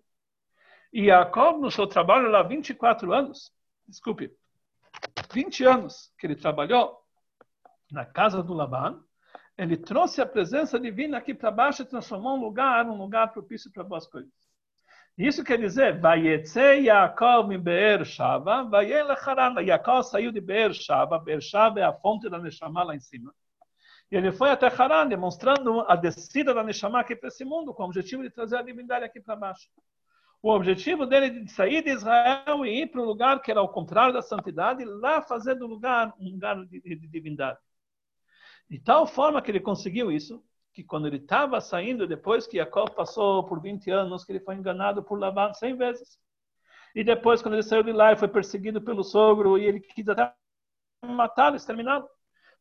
E 0.93 1.07
Jacob, 1.07 1.59
no 1.59 1.71
seu 1.71 1.87
trabalho 1.87 2.29
lá, 2.29 2.43
24 2.43 3.15
anos, 3.15 3.51
desculpe, 3.89 4.31
20 5.33 5.65
anos 5.65 6.13
que 6.19 6.27
ele 6.27 6.37
trabalhou 6.37 7.01
na 7.91 8.05
casa 8.05 8.43
do 8.43 8.53
Laban, 8.53 9.03
ele 9.57 9.79
trouxe 9.79 10.21
a 10.21 10.27
presença 10.27 10.79
divina 10.79 11.17
aqui 11.17 11.33
para 11.33 11.51
baixo 11.51 11.81
e 11.81 11.87
transformou 11.87 12.37
um 12.37 12.41
lugar, 12.41 12.87
um 12.87 12.99
lugar 12.99 13.33
propício 13.33 13.73
para 13.73 13.83
boas 13.83 14.07
coisas. 14.07 14.33
Isso 15.21 15.45
quer 15.45 15.59
dizer, 15.59 16.01
Vayetze 16.01 16.81
Yaakov 16.81 17.47
Beer 17.59 18.07
Shava. 18.07 18.67
Yaakov 18.83 20.03
saiu 20.05 20.33
de 20.33 20.41
Beer 20.41 20.73
Shava, 20.73 21.19
Beer 21.19 21.43
Shava 21.43 21.79
é 21.79 21.83
a 21.83 21.93
fonte 21.93 22.31
da 22.31 22.39
Neshama 22.39 22.83
lá 22.83 22.97
em 22.97 23.01
cima. 23.01 23.31
E 24.11 24.17
ele 24.17 24.33
foi 24.33 24.49
até 24.49 24.69
Haran, 24.69 25.09
demonstrando 25.09 25.83
a 25.83 25.95
descida 25.95 26.55
da 26.55 26.65
Neshama 26.65 26.99
aqui 27.01 27.15
para 27.15 27.29
esse 27.29 27.45
mundo, 27.45 27.75
com 27.75 27.83
o 27.83 27.87
objetivo 27.87 28.23
de 28.23 28.31
trazer 28.31 28.57
a 28.57 28.63
divindade 28.63 29.05
aqui 29.05 29.21
para 29.21 29.37
baixo. 29.37 29.69
O 30.43 30.51
objetivo 30.51 31.05
dele 31.05 31.45
de 31.45 31.53
sair 31.53 31.85
de 31.85 31.91
Israel 31.91 32.65
e 32.65 32.81
ir 32.81 32.87
para 32.87 33.03
um 33.03 33.05
lugar 33.05 33.43
que 33.43 33.51
era 33.51 33.61
ao 33.61 33.69
contrário 33.69 34.15
da 34.15 34.23
santidade, 34.23 34.87
lá 34.87 35.21
fazer 35.21 35.55
do 35.55 35.67
lugar 35.67 36.15
um 36.19 36.31
lugar 36.31 36.65
de, 36.65 36.81
de, 36.81 36.97
de 36.97 37.07
divindade. 37.07 37.59
De 38.71 38.79
tal 38.79 39.07
forma 39.07 39.43
que 39.43 39.51
ele 39.51 39.61
conseguiu 39.61 40.11
isso, 40.11 40.43
que 40.81 40.85
quando 40.85 41.07
ele 41.07 41.19
estava 41.19 41.61
saindo, 41.61 42.07
depois 42.07 42.47
que 42.47 42.57
Jacob 42.57 42.91
passou 42.95 43.45
por 43.45 43.61
20 43.61 43.91
anos, 43.91 44.25
que 44.25 44.33
ele 44.33 44.41
foi 44.41 44.55
enganado 44.55 45.03
por 45.03 45.19
Lavan 45.19 45.53
100 45.53 45.77
vezes. 45.77 46.19
E 46.95 47.05
depois, 47.05 47.43
quando 47.43 47.55
ele 47.55 47.63
saiu 47.63 47.83
de 47.83 47.93
lá, 47.93 48.09
ele 48.09 48.19
foi 48.19 48.29
perseguido 48.29 48.81
pelo 48.81 49.05
sogro 49.05 49.59
e 49.59 49.65
ele 49.65 49.81
quis 49.81 50.09
até 50.09 50.33
matá-lo, 51.05 51.57
exterminá-lo. 51.57 52.09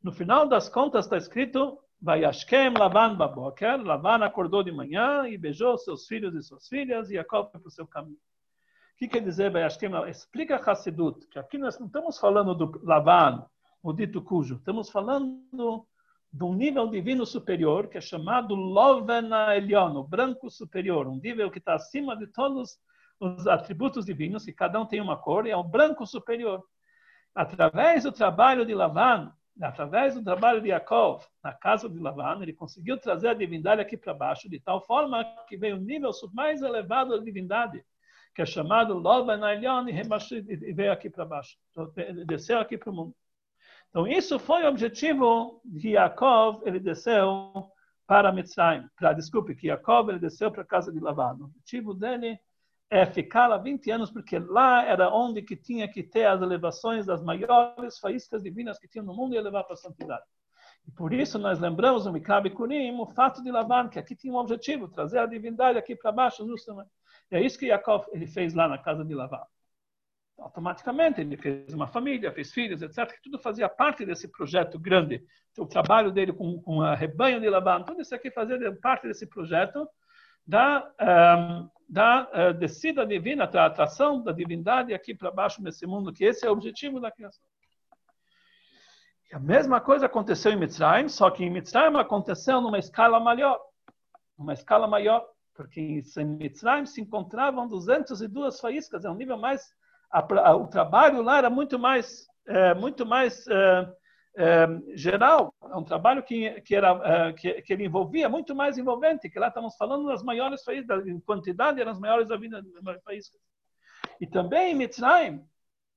No 0.04 0.12
final 0.12 0.48
das 0.48 0.68
contas 0.68 1.06
está 1.06 1.18
escrito, 1.18 1.80
Vayashkem 2.02 2.74
Lavan 2.78 3.16
Baboker, 3.16 3.82
Lavan 3.82 4.24
acordou 4.24 4.64
de 4.64 4.72
manhã 4.72 5.28
e 5.28 5.38
beijou 5.38 5.78
seus 5.78 6.06
filhos 6.06 6.36
e 6.36 6.44
suas 6.44 6.68
filhas 6.68 7.10
e 7.10 7.16
Jacob 7.16 7.50
foi 7.52 7.60
para 7.60 7.68
o 7.68 7.72
seu 7.72 7.88
caminho. 7.88 8.18
O 8.18 8.98
que 8.98 9.08
quer 9.08 9.22
dizer 9.22 9.50
Vayashkem? 9.50 9.92
Explica 10.10 10.58
Hassidut, 10.58 11.26
que 11.28 11.40
aqui 11.40 11.58
nós 11.58 11.80
não 11.80 11.88
estamos 11.88 12.20
falando 12.20 12.54
do 12.54 12.82
Lavan, 12.84 13.46
o 13.82 13.94
dito 13.94 14.22
cujo, 14.22 14.56
estamos 14.58 14.90
falando 14.90 15.88
de 16.32 16.44
um 16.44 16.54
nível 16.54 16.88
divino 16.88 17.26
superior, 17.26 17.88
que 17.88 17.98
é 17.98 18.02
chamado 18.02 18.54
Lovena 18.54 19.48
o 19.96 20.04
branco 20.04 20.50
superior, 20.50 21.08
um 21.08 21.16
nível 21.16 21.50
que 21.50 21.58
está 21.58 21.74
acima 21.76 22.16
de 22.16 22.28
todos 22.28 22.78
os 23.20 23.48
atributos 23.48 24.06
divinos, 24.06 24.46
que 24.46 24.54
cada 24.54 24.80
um 24.80 24.86
tem 24.86 25.02
uma 25.02 25.18
cor, 25.18 25.48
e 25.48 25.52
é 25.52 25.58
o 25.58 25.64
branco 25.64 26.06
superior. 26.06 26.64
Através 27.34 28.04
do 28.04 28.12
trabalho 28.12 28.66
de 28.66 28.74
Lavan, 28.74 29.34
através 29.62 30.16
do 30.16 30.24
trabalho 30.24 30.62
de 30.62 30.70
Yaakov, 30.70 31.26
na 31.44 31.52
casa 31.52 31.90
de 31.90 32.00
Lavan, 32.00 32.42
ele 32.42 32.54
conseguiu 32.54 32.98
trazer 32.98 33.30
a 33.30 33.34
divindade 33.34 33.82
aqui 33.82 33.98
para 33.98 34.14
baixo, 34.14 34.50
de 34.50 34.60
tal 34.60 34.86
forma 34.86 35.26
que 35.48 35.58
veio 35.58 35.76
o 35.76 35.82
nível 35.82 36.12
mais 36.34 36.62
elevado 36.62 37.18
da 37.18 37.24
divindade, 37.24 37.84
que 38.36 38.42
é 38.42 38.46
chamado 38.46 38.94
Lovena 38.94 39.54
Elion, 39.54 39.86
e 39.90 40.74
veio 40.74 40.92
aqui 40.92 41.10
para 41.10 41.26
baixo, 41.26 41.58
desceu 42.26 42.60
aqui 42.60 42.78
para 42.78 42.92
o 42.92 42.94
mundo. 42.94 43.16
Então, 43.90 44.08
isso 44.08 44.38
foi 44.38 44.64
o 44.64 44.70
objetivo 44.70 45.62
de 45.66 45.90
Yaakov, 45.90 46.62
ele 46.64 46.80
desceu 46.80 47.52
para 48.06 48.32
Mitzrayim. 48.32 48.88
Para, 48.96 49.14
desculpe, 49.14 49.56
que 49.56 49.68
Yaakov 49.68 50.10
ele 50.10 50.20
desceu 50.20 50.52
para 50.52 50.62
a 50.62 50.66
casa 50.66 50.92
de 50.92 51.00
Lavan. 51.00 51.38
O 51.40 51.46
objetivo 51.46 51.94
dele 51.94 52.40
é 52.90 53.06
ficar 53.06 53.48
lá 53.48 53.58
20 53.58 53.90
anos, 53.92 54.12
porque 54.12 54.38
lá 54.38 54.84
era 54.86 55.10
onde 55.10 55.42
que 55.42 55.56
tinha 55.56 55.88
que 55.88 56.04
ter 56.04 56.26
as 56.26 56.42
elevações 56.42 57.06
das 57.06 57.24
maiores 57.24 57.98
faíscas 58.00 58.44
divinas 58.44 58.78
que 58.78 58.88
tinha 58.88 59.04
no 59.04 59.14
mundo 59.14 59.36
e 59.36 59.42
levar 59.42 59.64
para 59.64 59.74
a 59.74 59.78
santidade. 59.78 60.24
E 60.88 60.92
por 60.92 61.12
isso 61.12 61.40
nós 61.40 61.60
lembramos 61.60 62.06
no 62.06 62.14
Mikra 62.14 62.48
Kurim 62.50 63.00
o 63.00 63.08
fato 63.08 63.44
de 63.44 63.52
Lavan, 63.52 63.90
que 63.90 64.00
aqui 64.00 64.16
tinha 64.16 64.34
um 64.34 64.38
objetivo, 64.38 64.88
trazer 64.88 65.20
a 65.20 65.26
divindade 65.26 65.78
aqui 65.78 65.96
para 65.96 66.12
baixo. 66.12 66.46
E 67.32 67.36
é 67.36 67.42
isso 67.42 67.58
que 67.58 67.68
Yaakov 67.68 68.06
ele 68.12 68.28
fez 68.28 68.54
lá 68.54 68.68
na 68.68 68.78
casa 68.78 69.04
de 69.04 69.16
Lavan 69.16 69.46
automaticamente 70.42 71.22
ele 71.22 71.38
fez 71.38 71.74
uma 71.74 71.88
família, 71.88 72.32
fez 72.32 72.52
filhos, 72.52 72.82
etc. 72.82 73.12
Que 73.12 73.22
tudo 73.22 73.40
fazia 73.40 73.68
parte 73.70 74.06
desse 74.06 74.28
projeto 74.28 74.80
grande. 74.80 75.24
O 75.58 75.66
trabalho 75.66 76.12
dele 76.12 76.34
com, 76.34 76.62
com 76.62 76.82
a 76.82 76.96
rebanho 76.96 77.40
de 77.40 77.50
Labão, 77.50 77.84
tudo 77.84 78.02
isso 78.02 78.16
aqui 78.16 78.32
fazia 78.32 78.58
parte 78.82 79.08
desse 79.08 79.28
projeto 79.28 79.88
da, 80.46 80.92
um, 81.38 81.70
da 81.88 82.30
uh, 82.34 82.54
descida 82.54 83.06
divina, 83.06 83.46
da 83.46 83.68
atração 83.68 84.24
da 84.24 84.32
divindade 84.32 84.94
aqui 84.94 85.14
para 85.14 85.30
baixo 85.30 85.62
nesse 85.62 85.86
mundo, 85.86 86.12
que 86.12 86.24
esse 86.24 86.46
é 86.46 86.50
o 86.50 86.54
objetivo 86.54 87.00
da 87.00 87.12
criação. 87.12 87.44
E 89.32 89.36
a 89.36 89.40
mesma 89.40 89.80
coisa 89.80 90.08
aconteceu 90.08 90.52
em 90.52 90.56
Mitzrayim, 90.56 91.08
só 91.08 91.30
que 91.30 91.44
em 91.44 91.52
Mitzrayim 91.52 91.96
aconteceu 91.98 92.62
numa 92.62 92.80
escala 92.80 93.20
maior, 93.20 93.60
numa 94.38 94.54
escala 94.54 94.88
maior, 94.88 95.24
porque 95.54 95.80
em 95.80 96.26
Mitzrayim 96.26 96.86
se 96.86 97.00
encontravam 97.00 97.68
202 97.68 98.60
faíscas, 98.60 99.06
é 99.06 99.10
um 99.10 99.16
nível 99.16 99.38
mais 99.38 99.72
a, 100.12 100.20
a, 100.20 100.56
o 100.56 100.68
trabalho 100.68 101.22
lá 101.22 101.38
era 101.38 101.50
muito 101.50 101.78
mais, 101.78 102.28
é, 102.48 102.74
muito 102.74 103.06
mais 103.06 103.46
é, 103.48 103.94
é, 104.38 104.68
geral, 104.96 105.54
é 105.64 105.76
um 105.76 105.84
trabalho 105.84 106.24
que, 106.24 106.62
que, 106.62 106.76
era, 106.76 106.90
é, 107.04 107.34
que, 107.34 107.62
que, 107.62 107.74
ele 107.74 107.86
envolvia 107.86 108.30
muito 108.30 108.56
mais 108.56 108.78
envolvente, 108.78 109.30
que 109.30 109.40
lá 109.40 109.50
estamos 109.50 109.76
falando 109.76 110.08
das 110.08 110.24
maiores 110.24 110.64
países, 110.64 110.90
em 111.06 111.20
quantidade 111.20 111.80
eram 111.80 111.92
as 111.92 112.00
maiores 112.00 112.28
país. 113.04 113.32
E 114.20 114.28
também 114.28 114.72
em 114.72 114.76
Mitzrayim, 114.76 115.44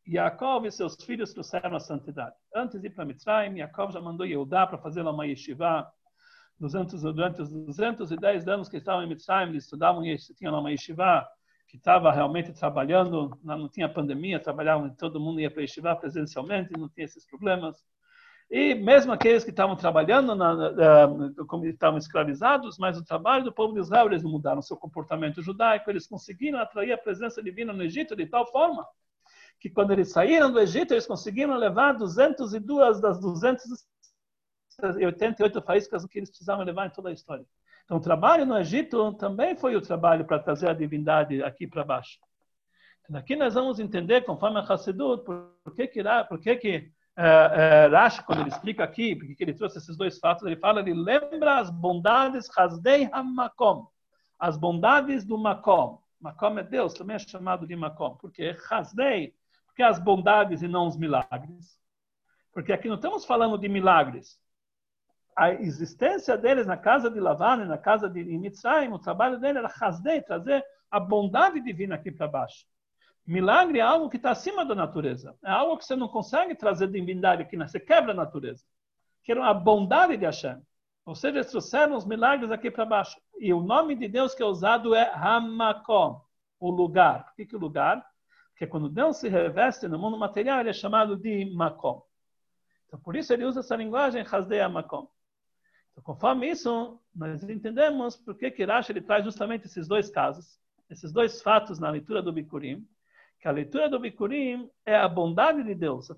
Yaakov 0.06 0.66
e 0.66 0.72
seus 0.72 0.96
filhos 1.04 1.32
trouxeram 1.32 1.76
a 1.76 1.80
santidade. 1.80 2.34
Antes 2.54 2.80
de 2.80 2.88
ir 2.88 2.90
para 2.90 3.04
Mitzrayim, 3.04 3.58
Yaakov 3.58 3.92
já 3.92 4.00
mandou 4.00 4.26
Yehudá 4.26 4.66
para 4.66 4.78
fazer 4.78 5.02
uma 5.02 5.26
yeshiva. 5.26 5.90
Durante 6.58 6.94
os 6.94 7.02
210 7.02 8.46
anos 8.46 8.68
que 8.68 8.76
estavam 8.76 9.02
em 9.04 9.08
Mitzrayim, 9.08 9.50
eles 9.50 9.64
estudavam 9.64 10.04
e 10.04 10.16
tinham 10.36 10.58
uma 10.58 10.70
yeshiva 10.70 11.26
que 11.72 11.78
estava 11.78 12.12
realmente 12.12 12.52
trabalhando, 12.52 13.36
não 13.42 13.66
tinha 13.66 13.88
pandemia, 13.88 14.38
trabalhava, 14.38 14.90
todo 14.90 15.18
mundo 15.18 15.40
ia 15.40 15.50
para 15.50 15.62
estivar 15.62 15.98
presencialmente, 15.98 16.78
não 16.78 16.86
tinha 16.86 17.06
esses 17.06 17.26
problemas. 17.26 17.82
E 18.50 18.74
mesmo 18.74 19.10
aqueles 19.10 19.42
que 19.42 19.48
estavam 19.48 19.74
trabalhando, 19.74 20.34
na, 20.34 20.54
na, 20.54 21.08
como 21.48 21.64
estavam 21.64 21.98
escravizados, 21.98 22.76
mas 22.76 22.98
o 22.98 23.04
trabalho 23.04 23.44
do 23.44 23.52
povo 23.54 23.72
de 23.72 23.80
Israel, 23.80 24.08
eles 24.08 24.22
mudaram 24.22 24.60
seu 24.60 24.76
comportamento 24.76 25.40
judaico, 25.40 25.88
eles 25.88 26.06
conseguiram 26.06 26.58
atrair 26.58 26.92
a 26.92 26.98
presença 26.98 27.42
divina 27.42 27.72
no 27.72 27.82
Egito 27.82 28.14
de 28.14 28.26
tal 28.26 28.44
forma 28.52 28.86
que 29.58 29.70
quando 29.70 29.92
eles 29.92 30.12
saíram 30.12 30.52
do 30.52 30.60
Egito, 30.60 30.92
eles 30.92 31.06
conseguiram 31.06 31.56
levar 31.56 31.92
202 31.92 33.00
das 33.00 33.18
288 33.18 35.62
faíscas 35.62 36.04
que 36.04 36.18
eles 36.18 36.28
precisavam 36.28 36.66
levar 36.66 36.88
em 36.88 36.90
toda 36.90 37.08
a 37.08 37.12
história. 37.12 37.46
Então, 37.84 37.96
o 37.96 38.00
trabalho 38.00 38.46
no 38.46 38.56
Egito 38.58 39.12
também 39.14 39.56
foi 39.56 39.76
o 39.76 39.82
trabalho 39.82 40.24
para 40.24 40.38
trazer 40.38 40.68
a 40.68 40.74
divindade 40.74 41.42
aqui 41.42 41.66
para 41.66 41.84
baixo. 41.84 42.18
Então, 43.04 43.18
aqui 43.18 43.36
nós 43.36 43.54
vamos 43.54 43.78
entender, 43.78 44.22
conforme 44.22 44.58
a 44.58 44.62
Hassedut, 44.62 45.24
por 45.24 45.74
que 45.74 45.86
que, 45.86 46.02
por 46.28 46.40
que, 46.40 46.56
que 46.56 46.92
Rashi, 47.90 48.24
quando 48.24 48.40
ele 48.40 48.48
explica 48.48 48.84
aqui, 48.84 49.14
porque 49.14 49.36
ele 49.42 49.52
trouxe 49.52 49.78
esses 49.78 49.96
dois 49.96 50.18
fatos, 50.18 50.46
ele 50.46 50.56
fala, 50.56 50.80
ele 50.80 50.94
lembra 50.94 51.58
as 51.58 51.70
bondades 51.70 52.48
Hasdei 52.56 53.08
HaMakom, 53.12 53.86
as 54.38 54.56
bondades 54.56 55.24
do 55.24 55.36
Makom. 55.36 56.00
Makom 56.18 56.58
é 56.58 56.62
Deus, 56.62 56.94
também 56.94 57.16
é 57.16 57.18
chamado 57.18 57.66
de 57.66 57.76
Makom, 57.76 58.16
porque 58.16 58.56
Hasdei, 58.70 59.34
porque 59.66 59.82
as 59.82 59.98
bondades 59.98 60.62
e 60.62 60.68
não 60.68 60.86
os 60.86 60.96
milagres. 60.96 61.78
Porque 62.52 62.72
aqui 62.72 62.88
não 62.88 62.96
estamos 62.96 63.24
falando 63.24 63.58
de 63.58 63.68
milagres. 63.68 64.40
A 65.36 65.52
existência 65.52 66.36
deles 66.36 66.66
na 66.66 66.76
casa 66.76 67.10
de 67.10 67.18
Lavan 67.18 67.64
na 67.64 67.78
casa 67.78 68.08
de 68.08 68.22
Mitzrayim, 68.22 68.92
o 68.92 68.98
trabalho 68.98 69.40
dele 69.40 69.58
era 69.58 69.72
Hasdei, 69.80 70.20
trazer 70.20 70.64
a 70.90 71.00
bondade 71.00 71.60
divina 71.60 71.94
aqui 71.94 72.10
para 72.10 72.28
baixo. 72.28 72.66
Milagre 73.26 73.78
é 73.78 73.82
algo 73.82 74.10
que 74.10 74.16
está 74.16 74.30
acima 74.30 74.64
da 74.64 74.74
natureza. 74.74 75.36
É 75.44 75.50
algo 75.50 75.78
que 75.78 75.84
você 75.84 75.96
não 75.96 76.08
consegue 76.08 76.54
trazer 76.54 76.88
divindade 76.88 77.42
aqui, 77.42 77.56
né? 77.56 77.66
você 77.66 77.80
quebra 77.80 78.12
a 78.12 78.16
natureza. 78.16 78.64
Que 79.22 79.32
era 79.32 79.46
a 79.46 79.54
bondade 79.54 80.16
de 80.16 80.24
Hashem. 80.24 80.60
Ou 81.06 81.14
seja, 81.14 81.38
eles 81.38 81.50
trouxeram 81.50 81.96
os 81.96 82.04
milagres 82.04 82.50
aqui 82.50 82.70
para 82.70 82.84
baixo. 82.84 83.18
E 83.38 83.52
o 83.52 83.62
nome 83.62 83.94
de 83.94 84.08
Deus 84.08 84.34
que 84.34 84.42
é 84.42 84.46
usado 84.46 84.94
é 84.94 85.10
Hamakom, 85.14 86.20
o 86.58 86.70
lugar. 86.70 87.26
Por 87.26 87.36
que, 87.36 87.46
que 87.46 87.56
o 87.56 87.60
lugar? 87.60 88.04
Porque 88.50 88.66
quando 88.66 88.88
Deus 88.88 89.16
se 89.16 89.28
reveste 89.28 89.88
no 89.88 89.98
mundo 89.98 90.18
material, 90.18 90.60
ele 90.60 90.70
é 90.70 90.74
chamado 90.74 91.16
de 91.16 91.52
Makom. 91.54 92.02
Então, 92.86 93.00
por 93.00 93.16
isso 93.16 93.32
ele 93.32 93.44
usa 93.44 93.60
essa 93.60 93.74
linguagem, 93.74 94.24
Hazdei 94.30 94.66
Makom. 94.68 95.08
Então, 95.92 96.02
conforme 96.02 96.50
isso, 96.50 96.98
nós 97.14 97.42
entendemos 97.48 98.16
por 98.16 98.34
que 98.34 98.64
Rashi 98.64 98.92
ele 98.92 99.02
traz 99.02 99.24
justamente 99.24 99.66
esses 99.66 99.86
dois 99.86 100.10
casos, 100.10 100.58
esses 100.90 101.12
dois 101.12 101.40
fatos 101.42 101.78
na 101.78 101.90
leitura 101.90 102.22
do 102.22 102.32
Bikurim, 102.32 102.86
que 103.38 103.48
a 103.48 103.52
leitura 103.52 103.88
do 103.88 103.98
Bikurim 103.98 104.70
é 104.86 104.96
a 104.96 105.08
bondade 105.08 105.62
de 105.62 105.74
Deus, 105.74 106.10
a, 106.10 106.14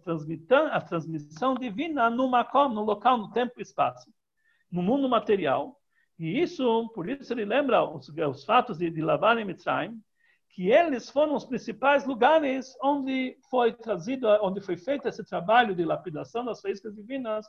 a 0.73 0.81
transmissão 0.81 1.55
divina 1.55 2.11
no 2.11 2.29
Makom, 2.29 2.69
no 2.69 2.85
local, 2.85 3.19
no 3.19 3.31
tempo 3.33 3.55
e 3.59 3.63
espaço, 3.63 4.13
no 4.71 4.83
mundo 4.83 5.09
material. 5.09 5.81
E 6.19 6.41
isso, 6.41 6.89
por 6.95 7.09
isso 7.09 7.33
ele 7.33 7.45
lembra 7.45 7.83
os, 7.83 8.09
os 8.09 8.45
fatos 8.45 8.79
de, 8.79 8.91
de 8.91 9.01
Lavan 9.01 9.41
e 9.41 9.45
Mitzrayim, 9.45 10.01
que 10.55 10.71
eles 10.71 11.11
foram 11.11 11.35
os 11.35 11.45
principais 11.45 12.07
lugares 12.07 12.77
onde 12.81 13.37
foi 13.51 13.73
trazido, 13.73 14.29
onde 14.40 14.61
foi 14.61 14.77
feito 14.77 15.09
esse 15.09 15.25
trabalho 15.25 15.75
de 15.75 15.85
lapidação 15.85 16.45
das 16.45 16.61
faíscas 16.61 16.95
divinas, 16.95 17.45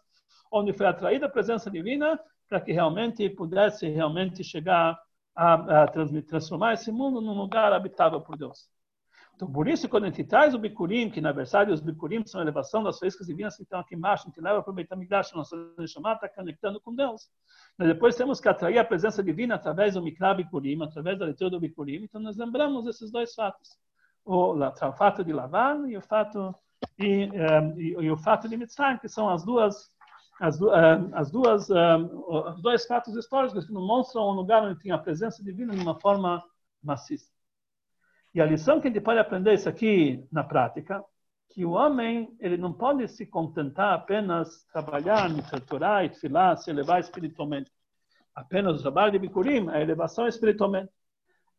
onde 0.51 0.73
foi 0.73 0.87
atraída 0.87 1.27
a 1.27 1.29
presença 1.29 1.69
divina 1.69 2.19
para 2.49 2.59
que 2.59 2.71
realmente 2.71 3.29
pudesse 3.29 3.87
realmente 3.87 4.43
chegar 4.43 4.99
a, 5.35 5.83
a 5.83 5.87
transformar 5.87 6.73
esse 6.73 6.91
mundo 6.91 7.21
num 7.21 7.37
lugar 7.37 7.71
habitável 7.73 8.19
por 8.21 8.37
Deus. 8.37 8.67
Então, 9.35 9.51
por 9.51 9.67
isso, 9.67 9.89
quando 9.89 10.05
a 10.05 10.07
gente 10.07 10.23
traz 10.23 10.53
o 10.53 10.57
bicurim, 10.57 11.09
que 11.09 11.19
na 11.19 11.33
verdade 11.33 11.69
os 11.69 11.81
bicurim 11.81 12.25
são 12.25 12.39
a 12.39 12.43
elevação 12.43 12.81
das 12.81 12.97
faíscas 12.97 13.27
divinas 13.27 13.57
que 13.57 13.63
estão 13.63 13.81
aqui 13.81 13.93
embaixo, 13.93 14.27
gente 14.27 14.39
leva 14.39 14.63
para 14.63 14.71
o 14.71 14.73
Beitamidash, 14.73 15.33
nossa 15.33 15.57
chamada 15.87 16.15
está 16.15 16.29
conectando 16.29 16.79
com 16.79 16.95
Deus. 16.95 17.29
Mas 17.77 17.89
depois 17.89 18.15
temos 18.15 18.39
que 18.39 18.47
atrair 18.47 18.77
a 18.77 18.85
presença 18.85 19.21
divina 19.21 19.55
através 19.55 19.95
do 19.95 20.01
Mikra 20.01 20.33
bicurim, 20.33 20.81
através 20.81 21.19
da 21.19 21.25
leitura 21.25 21.49
do 21.49 21.59
bicurim. 21.59 22.03
Então, 22.03 22.21
nós 22.21 22.37
lembramos 22.37 22.87
esses 22.87 23.11
dois 23.11 23.35
fatos. 23.35 23.77
O, 24.23 24.53
o 24.53 24.93
fato 24.93 25.23
de 25.23 25.33
Lavan 25.33 25.85
e 25.89 25.97
o 25.97 26.01
fato, 26.01 26.55
e, 26.97 27.25
um, 27.25 27.33
eh, 27.33 27.73
e, 27.77 27.87
e, 28.05 28.11
o 28.11 28.17
fato 28.17 28.47
de 28.47 28.55
Mitzrayim, 28.55 28.97
que 28.97 29.09
são 29.09 29.29
as 29.29 29.43
duas 29.43 29.93
as, 30.39 30.59
uh, 30.59 30.69
as 31.13 31.31
duas, 31.31 31.69
uh, 31.69 32.53
os 32.53 32.61
dois 32.61 32.85
fatos 32.85 33.15
históricos 33.15 33.65
que 33.65 33.73
demonstram 33.73 34.29
um 34.29 34.33
lugar 34.33 34.63
onde 34.63 34.79
tinha 34.81 34.95
a 34.95 34.99
presença 34.99 35.41
divina 35.41 35.73
de 35.73 35.81
uma 35.81 35.97
forma 35.99 36.43
maciça. 36.83 37.34
E 38.35 38.41
a 38.41 38.45
lição 38.45 38.81
que 38.81 38.89
a 38.89 38.91
gente 38.91 39.01
pode 39.01 39.17
aprender 39.17 39.53
isso 39.53 39.69
aqui 39.69 40.21
na 40.29 40.43
prática, 40.43 41.01
que 41.51 41.63
o 41.63 41.71
homem 41.71 42.35
ele 42.37 42.57
não 42.57 42.73
pode 42.73 43.07
se 43.07 43.25
contentar 43.25 43.93
apenas 43.93 44.65
trabalhar, 44.73 45.29
me 45.29 45.41
torturar 45.41 46.03
e 46.03 46.09
filar, 46.09 46.57
se 46.57 46.69
elevar 46.69 46.99
espiritualmente. 46.99 47.71
Apenas 48.35 48.77
o 48.77 48.81
trabalho 48.81 49.13
de 49.13 49.19
Bikurim, 49.19 49.69
a 49.69 49.79
elevação 49.79 50.27
espiritualmente. 50.27 50.91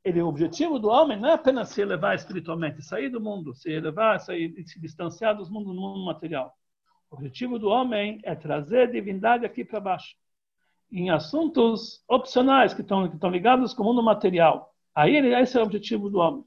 Ele, 0.04 0.20
o 0.20 0.28
objetivo 0.28 0.78
do 0.78 0.88
homem 0.88 1.18
não 1.18 1.30
é 1.30 1.32
apenas 1.32 1.70
se 1.70 1.80
elevar 1.80 2.14
espiritualmente, 2.14 2.82
sair 2.82 3.08
do 3.08 3.22
mundo, 3.22 3.54
se 3.54 3.70
elevar, 3.70 4.20
sair, 4.20 4.52
se 4.66 4.78
distanciar 4.78 5.34
dos 5.34 5.48
mundos 5.48 5.74
do 5.74 5.80
mundo 5.80 6.04
material. 6.04 6.52
O 7.10 7.14
objetivo 7.14 7.58
do 7.58 7.68
homem 7.68 8.20
é 8.22 8.34
trazer 8.34 8.92
divindade 8.92 9.46
aqui 9.46 9.64
para 9.64 9.80
baixo. 9.80 10.14
Em 10.92 11.08
assuntos 11.08 12.04
opcionais 12.06 12.74
que 12.74 12.82
estão, 12.82 13.08
que 13.08 13.14
estão 13.14 13.30
ligados 13.30 13.72
com 13.72 13.82
o 13.82 13.86
mundo 13.86 14.02
material. 14.02 14.74
Aí 14.94 15.16
esse 15.16 15.56
é 15.56 15.60
o 15.62 15.64
objetivo 15.64 16.10
do 16.10 16.18
homem. 16.18 16.44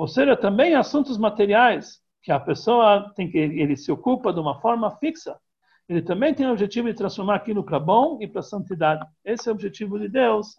Ou 0.00 0.08
seja, 0.08 0.34
também 0.34 0.74
assuntos 0.74 1.18
materiais 1.18 2.00
que 2.22 2.32
a 2.32 2.40
pessoa 2.40 3.12
tem 3.14 3.30
que 3.30 3.36
ele 3.36 3.76
se 3.76 3.92
ocupa 3.92 4.32
de 4.32 4.40
uma 4.40 4.58
forma 4.58 4.90
fixa. 4.92 5.36
Ele 5.86 6.00
também 6.00 6.32
tem 6.32 6.46
o 6.46 6.52
objetivo 6.52 6.88
de 6.88 6.94
transformar 6.94 7.34
aquilo 7.34 7.62
para 7.62 7.78
bom 7.78 8.16
e 8.18 8.26
para 8.26 8.40
santidade. 8.40 9.06
Esse 9.22 9.50
é 9.50 9.52
o 9.52 9.54
objetivo 9.54 9.98
de 9.98 10.08
Deus. 10.08 10.58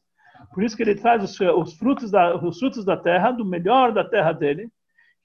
Por 0.54 0.64
isso 0.64 0.78
que 0.78 0.84
ele 0.84 0.94
traz 0.94 1.24
os, 1.24 1.40
os, 1.40 1.74
frutos 1.74 2.12
da, 2.12 2.36
os 2.36 2.60
frutos 2.60 2.86
da 2.86 2.96
terra, 2.96 3.32
do 3.32 3.44
melhor 3.44 3.92
da 3.92 4.08
terra 4.08 4.32
dele. 4.32 4.70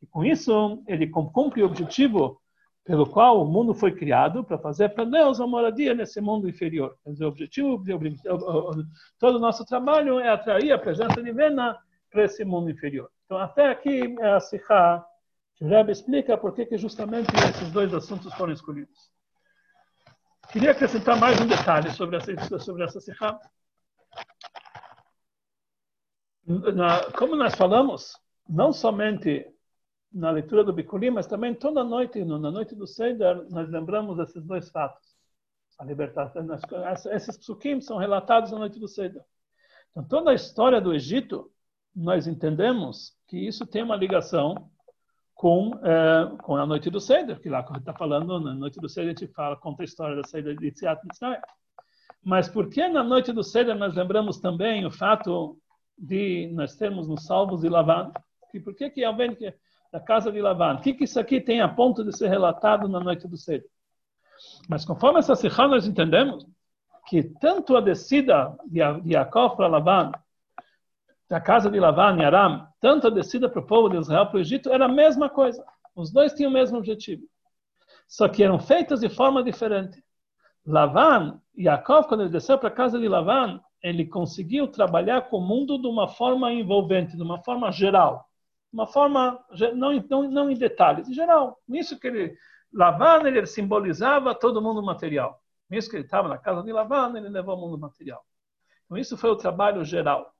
E 0.01 0.07
com 0.07 0.25
isso 0.25 0.83
ele 0.89 1.09
cumpre 1.09 1.63
o 1.63 1.67
objetivo 1.67 2.41
pelo 2.87 3.05
qual 3.05 3.43
o 3.43 3.45
mundo 3.45 3.75
foi 3.75 3.93
criado 3.93 4.43
para 4.43 4.57
fazer 4.57 4.95
para 4.95 5.05
Deus 5.05 5.41
uma 5.41 5.49
moradia 5.49 5.93
nesse 5.93 6.23
mundo 6.23 6.49
inferior. 6.49 6.97
Quer 7.05 7.11
dizer, 7.11 7.25
o 7.27 7.29
objetivo, 7.29 7.85
todo 9.19 9.37
o 9.37 9.41
nosso 9.41 9.63
trabalho 9.67 10.19
é 10.19 10.31
atrair 10.31 10.73
a 10.73 10.79
presença 10.79 11.23
divina 11.23 11.77
para 12.11 12.25
esse 12.25 12.47
mundo 12.47 12.71
inferior. 12.71 13.11
Então, 13.27 13.39
até 13.39 13.69
aqui 13.69 14.17
é 14.21 14.31
a 14.33 14.41
Sikha, 14.41 15.05
que 15.57 15.65
o 15.65 15.69
Rebbe 15.69 15.91
explica 15.91 16.39
por 16.39 16.55
que, 16.55 16.79
justamente 16.79 17.29
esses 17.51 17.73
dois 17.73 17.93
assuntos 17.93 18.33
foram 18.35 18.53
escolhidos. 18.53 19.11
Queria 20.53 20.71
acrescentar 20.71 21.19
mais 21.19 21.41
um 21.41 21.47
detalhe 21.47 21.91
sobre 21.91 22.17
essa, 22.17 22.59
sobre 22.61 22.85
essa 22.85 23.01
Sikha. 23.01 23.39
como 27.19 27.35
nós 27.35 27.57
falamos, 27.57 28.13
não 28.49 28.73
somente 28.73 29.45
na 30.13 30.31
leitura 30.31 30.63
do 30.63 30.73
Bikurim, 30.73 31.11
mas 31.11 31.27
também 31.27 31.53
toda 31.53 31.83
noite, 31.83 32.25
na 32.25 32.39
noite 32.39 32.77
do 32.77 32.87
Seder, 32.87 33.45
nós 33.51 33.69
lembramos 33.69 34.21
esses 34.21 34.45
dois 34.45 34.71
fatos. 34.71 35.17
A 35.81 35.85
libertação, 35.85 36.47
esses 37.11 37.37
psukim 37.37 37.81
são 37.81 37.99
relatados 37.99 38.53
na 38.53 38.59
noite 38.61 38.79
do 38.79 38.87
Seder. 38.87 39.23
Então, 39.91 40.05
toda 40.05 40.31
a 40.31 40.35
história 40.35 40.81
do 40.81 40.95
Egito 40.95 41.51
nós 41.97 42.27
entendemos 42.27 43.17
que 43.27 43.39
isso 43.39 43.67
tem 43.67 43.83
uma 43.83 43.97
ligação 43.97 44.71
com, 45.35 45.73
é, 45.83 46.37
com 46.43 46.57
a 46.57 46.67
noite 46.67 46.91
do 46.91 47.01
Seder, 47.01 47.41
que 47.41 47.49
lá 47.49 47.63
quando 47.63 47.81
está 47.81 47.95
falando, 47.95 48.39
na 48.39 48.55
noite 48.55 48.79
do 48.79 48.89
Seder 48.89 49.15
a 49.15 49.19
gente 49.19 49.33
fala, 49.33 49.57
conta 49.57 49.83
a 49.83 49.85
história 49.85 50.15
da 50.15 50.23
saída 50.25 50.55
de 50.55 50.71
Tziat. 50.71 51.01
Mas 52.23 52.49
por 52.49 52.69
que 52.69 52.87
na 52.87 53.03
noite 53.03 53.33
do 53.33 53.43
Seder 53.43 53.75
nós 53.75 53.95
lembramos 53.95 54.39
também 54.39 54.85
o 54.85 54.91
fato 54.91 55.59
de 55.97 56.51
nós 56.53 56.77
termos 56.77 57.09
nos 57.09 57.25
salvos 57.25 57.63
de 57.63 57.69
Lavan? 57.69 58.13
Que 58.51 58.61
por 58.61 58.75
que 58.75 58.91
que 58.91 59.03
alguém 59.03 59.35
que 59.35 59.55
da 59.91 60.01
casa 60.01 60.31
de 60.31 60.41
Lavan? 60.41 60.75
O 60.75 60.81
que 60.81 60.93
que 60.93 61.05
isso 61.05 61.19
aqui 61.19 61.41
tem 61.41 61.63
a 61.63 61.69
ponto 61.69 62.05
de 62.05 62.15
ser 62.15 62.29
relatado 62.29 62.89
na 62.89 63.01
noite 63.01 63.27
do 63.27 63.39
Seder? 63.39 63.69
Mas 64.69 64.85
conforme 64.85 65.19
essa 65.19 65.35
Sikha 65.35 65.67
nós 65.67 65.87
entendemos 65.87 66.47
que 67.09 67.23
tanto 67.23 67.77
a 67.77 67.81
descida 67.81 68.55
de 68.67 68.81
Yaakov 68.81 69.57
para 69.57 69.69
Lavan 69.69 70.13
da 71.29 71.41
casa 71.41 71.71
de 71.71 71.81
Lavan 71.81 72.17
e 72.19 72.25
Aram, 72.25 72.67
tanto 72.81 73.09
a 73.09 73.11
descida 73.11 73.49
para 73.49 73.61
o 73.61 73.67
povo 73.67 73.89
de 73.89 73.97
Israel 73.97 74.27
para 74.27 74.37
o 74.37 74.41
Egito, 74.41 74.71
era 74.71 74.85
a 74.85 74.89
mesma 74.89 75.29
coisa. 75.29 75.65
Os 75.95 76.13
dois 76.13 76.33
tinham 76.33 76.51
o 76.51 76.55
mesmo 76.55 76.79
objetivo. 76.79 77.23
Só 78.07 78.29
que 78.29 78.43
eram 78.43 78.59
feitas 78.59 79.01
de 79.01 79.09
forma 79.09 79.43
diferente. 79.43 80.03
Lavan, 80.65 81.41
Yaakov, 81.59 82.07
quando 82.07 82.23
ele 82.23 82.31
desceu 82.31 82.59
para 82.59 82.69
a 82.69 82.73
casa 82.73 82.99
de 82.99 83.09
Lavan, 83.09 83.61
ele 83.83 84.07
conseguiu 84.07 84.69
trabalhar 84.69 85.23
com 85.23 85.39
o 85.39 85.47
mundo 85.47 85.81
de 85.81 85.87
uma 85.87 86.09
forma 86.09 86.53
envolvente, 86.53 87.17
de 87.17 87.23
uma 87.23 87.43
forma 87.43 87.71
geral. 87.73 88.29
Uma 88.73 88.87
forma, 88.87 89.45
não, 89.75 89.93
não, 90.09 90.31
não 90.31 90.51
em 90.51 90.55
detalhes, 90.55 91.09
em 91.09 91.15
geral. 91.15 91.59
Nisso 91.67 91.99
que 91.99 92.07
ele, 92.07 92.37
Lavan, 92.73 93.27
ele 93.27 93.47
simbolizava 93.47 94.35
todo 94.35 94.59
o 94.59 94.63
mundo 94.63 94.83
material. 94.83 95.41
Nisso 95.71 95.89
que 95.89 95.97
ele 95.97 96.05
estava 96.05 96.29
na 96.29 96.39
casa 96.39 96.63
de 96.63 96.73
Lavan, 96.73 97.17
ele 97.17 97.29
levou 97.29 97.57
o 97.57 97.61
mundo 97.61 97.79
material. 97.79 98.23
Então, 98.85 98.97
isso 98.97 99.17
foi 99.17 99.31
o 99.31 99.37
trabalho 99.37 99.85
geral. 99.85 100.36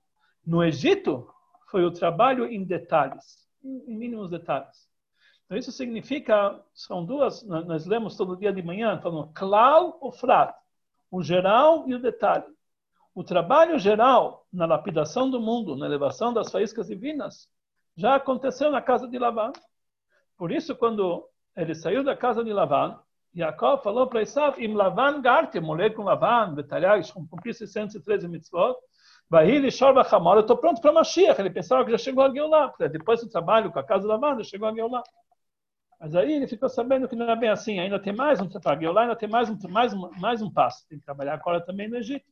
No 0.47 0.63
Egito, 0.63 1.29
foi 1.69 1.85
o 1.85 1.91
trabalho 1.91 2.47
em 2.47 2.63
detalhes, 2.65 3.47
em 3.65 3.97
mínimos 3.97 4.31
detalhes. 4.31 4.89
Então, 5.45 5.59
isso 5.59 5.73
significa, 5.73 6.61
são 6.73 7.05
duas, 7.05 7.43
nós 7.45 7.85
lemos 7.85 8.17
todo 8.17 8.37
dia 8.37 8.53
de 8.53 8.63
manhã, 8.63 9.01
falando 9.01 9.33
klal 9.33 9.99
ou 10.01 10.13
frat, 10.13 10.55
o 11.11 11.23
geral 11.23 11.89
e 11.89 11.95
o 11.95 11.99
detalhe. 12.01 12.47
O 13.15 13.25
trabalho 13.25 13.79
geral 13.79 14.47
na 14.53 14.67
lapidação 14.67 15.29
do 15.31 15.41
mundo, 15.41 15.77
na 15.77 15.87
elevação 15.87 16.33
das 16.33 16.51
faíscas 16.51 16.89
divinas, 16.89 17.49
já 17.97 18.15
aconteceu 18.15 18.71
na 18.71 18.83
casa 18.83 19.09
de 19.09 19.19
Lavan. 19.19 19.53
Por 20.37 20.53
isso, 20.53 20.77
quando 20.77 21.29
ele 21.57 21.75
saiu 21.75 22.05
da 22.05 22.15
casa 22.15 22.45
de 22.45 22.53
Lavan, 22.53 23.01
Jacob 23.35 23.83
falou 23.83 24.07
para 24.07 24.23
Esav, 24.23 24.61
im 24.63 24.75
Lavan 24.75 25.21
garte, 25.21 25.59
mulher 25.61 25.95
com 25.95 26.03
Lavan, 26.03 26.55
detalhar, 26.55 27.01
cumprir 27.13 27.55
613 27.55 28.29
mitzvot, 28.29 28.77
vai 29.29 29.51
ele 29.51 29.71
chorba 29.71 30.05
chamor, 30.05 30.37
eu 30.37 30.41
estou 30.41 30.57
pronto 30.57 30.81
para 30.81 30.93
Mashiach. 30.93 31.41
Ele 31.41 31.51
pensava 31.51 31.85
que 31.85 31.91
já 31.91 31.99
chegou 31.99 32.25
a 32.25 32.31
Geulah, 32.33 32.73
depois 32.91 33.21
do 33.21 33.29
trabalho 33.29 33.73
com 33.73 33.79
a 33.79 33.85
casa 33.85 34.07
já 34.09 34.45
chegou 34.45 34.69
a 34.69 34.75
Geulah. 34.75 35.03
Mas 35.99 36.15
aí 36.15 36.33
ele 36.33 36.47
ficou 36.47 36.69
sabendo 36.69 37.09
que 37.09 37.17
não 37.17 37.31
é 37.31 37.37
bem 37.37 37.49
assim, 37.49 37.81
ainda 37.81 37.99
tem 37.99 38.13
mais 38.13 38.41
um 38.41 38.49
trabalho. 38.49 38.93
Lá 38.93 39.03
ainda 39.03 39.17
tem 39.17 39.29
mais 39.29 39.49
um, 39.49 39.57
mais, 39.69 39.95
um, 39.95 40.11
mais 40.19 40.43
um 40.43 40.53
passo. 40.53 40.87
Tem 40.89 40.99
que 40.99 41.05
trabalhar 41.05 41.35
agora 41.35 41.61
também 41.61 41.89
no 41.89 41.97
Egito. 41.97 42.31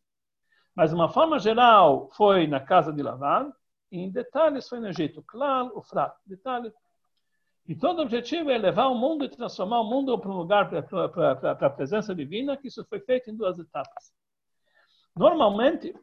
Mas, 0.74 0.90
de 0.90 0.96
uma 0.96 1.08
forma 1.08 1.38
geral, 1.38 2.10
foi 2.12 2.46
na 2.46 2.60
casa 2.60 2.92
de 2.92 3.02
Lavan, 3.02 3.52
e 3.90 4.00
em 4.00 4.10
detalhes 4.10 4.68
foi 4.68 4.80
no 4.80 4.88
Egito. 4.88 5.22
Claro, 5.22 5.72
o 5.74 5.82
fraco, 5.82 6.20
detalhe. 6.26 6.72
E 7.66 7.74
todo 7.74 8.00
o 8.00 8.02
objetivo 8.02 8.50
é 8.50 8.58
levar 8.58 8.88
o 8.88 8.94
mundo 8.94 9.24
e 9.24 9.28
transformar 9.28 9.80
o 9.80 9.84
mundo 9.84 10.18
para 10.18 10.30
um 10.30 10.36
lugar, 10.36 10.68
para 10.68 11.66
a 11.66 11.70
presença 11.70 12.14
divina, 12.14 12.56
que 12.56 12.68
isso 12.68 12.84
foi 12.84 13.00
feito 13.00 13.30
em 13.30 13.36
duas 13.36 13.58
etapas. 13.58 14.12
Normalmente, 15.16 15.94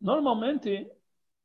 normalmente, 0.00 0.90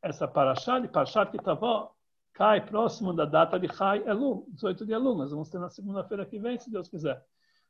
essa 0.01 0.27
paraxá 0.27 0.79
de 0.79 0.87
Parashat 0.87 1.31
Kitavó 1.31 1.91
cai 2.33 2.65
próximo 2.65 3.13
da 3.13 3.25
data 3.25 3.59
de 3.59 3.67
Chai 3.73 4.03
Elu, 4.07 4.45
18 4.49 4.85
de 4.85 4.93
Elu. 4.93 5.15
Nós 5.15 5.31
vamos 5.31 5.49
ter 5.49 5.57
na 5.57 5.69
segunda-feira 5.69 6.25
que 6.25 6.37
vem, 6.37 6.57
se 6.57 6.69
Deus 6.69 6.87
quiser. 6.87 7.23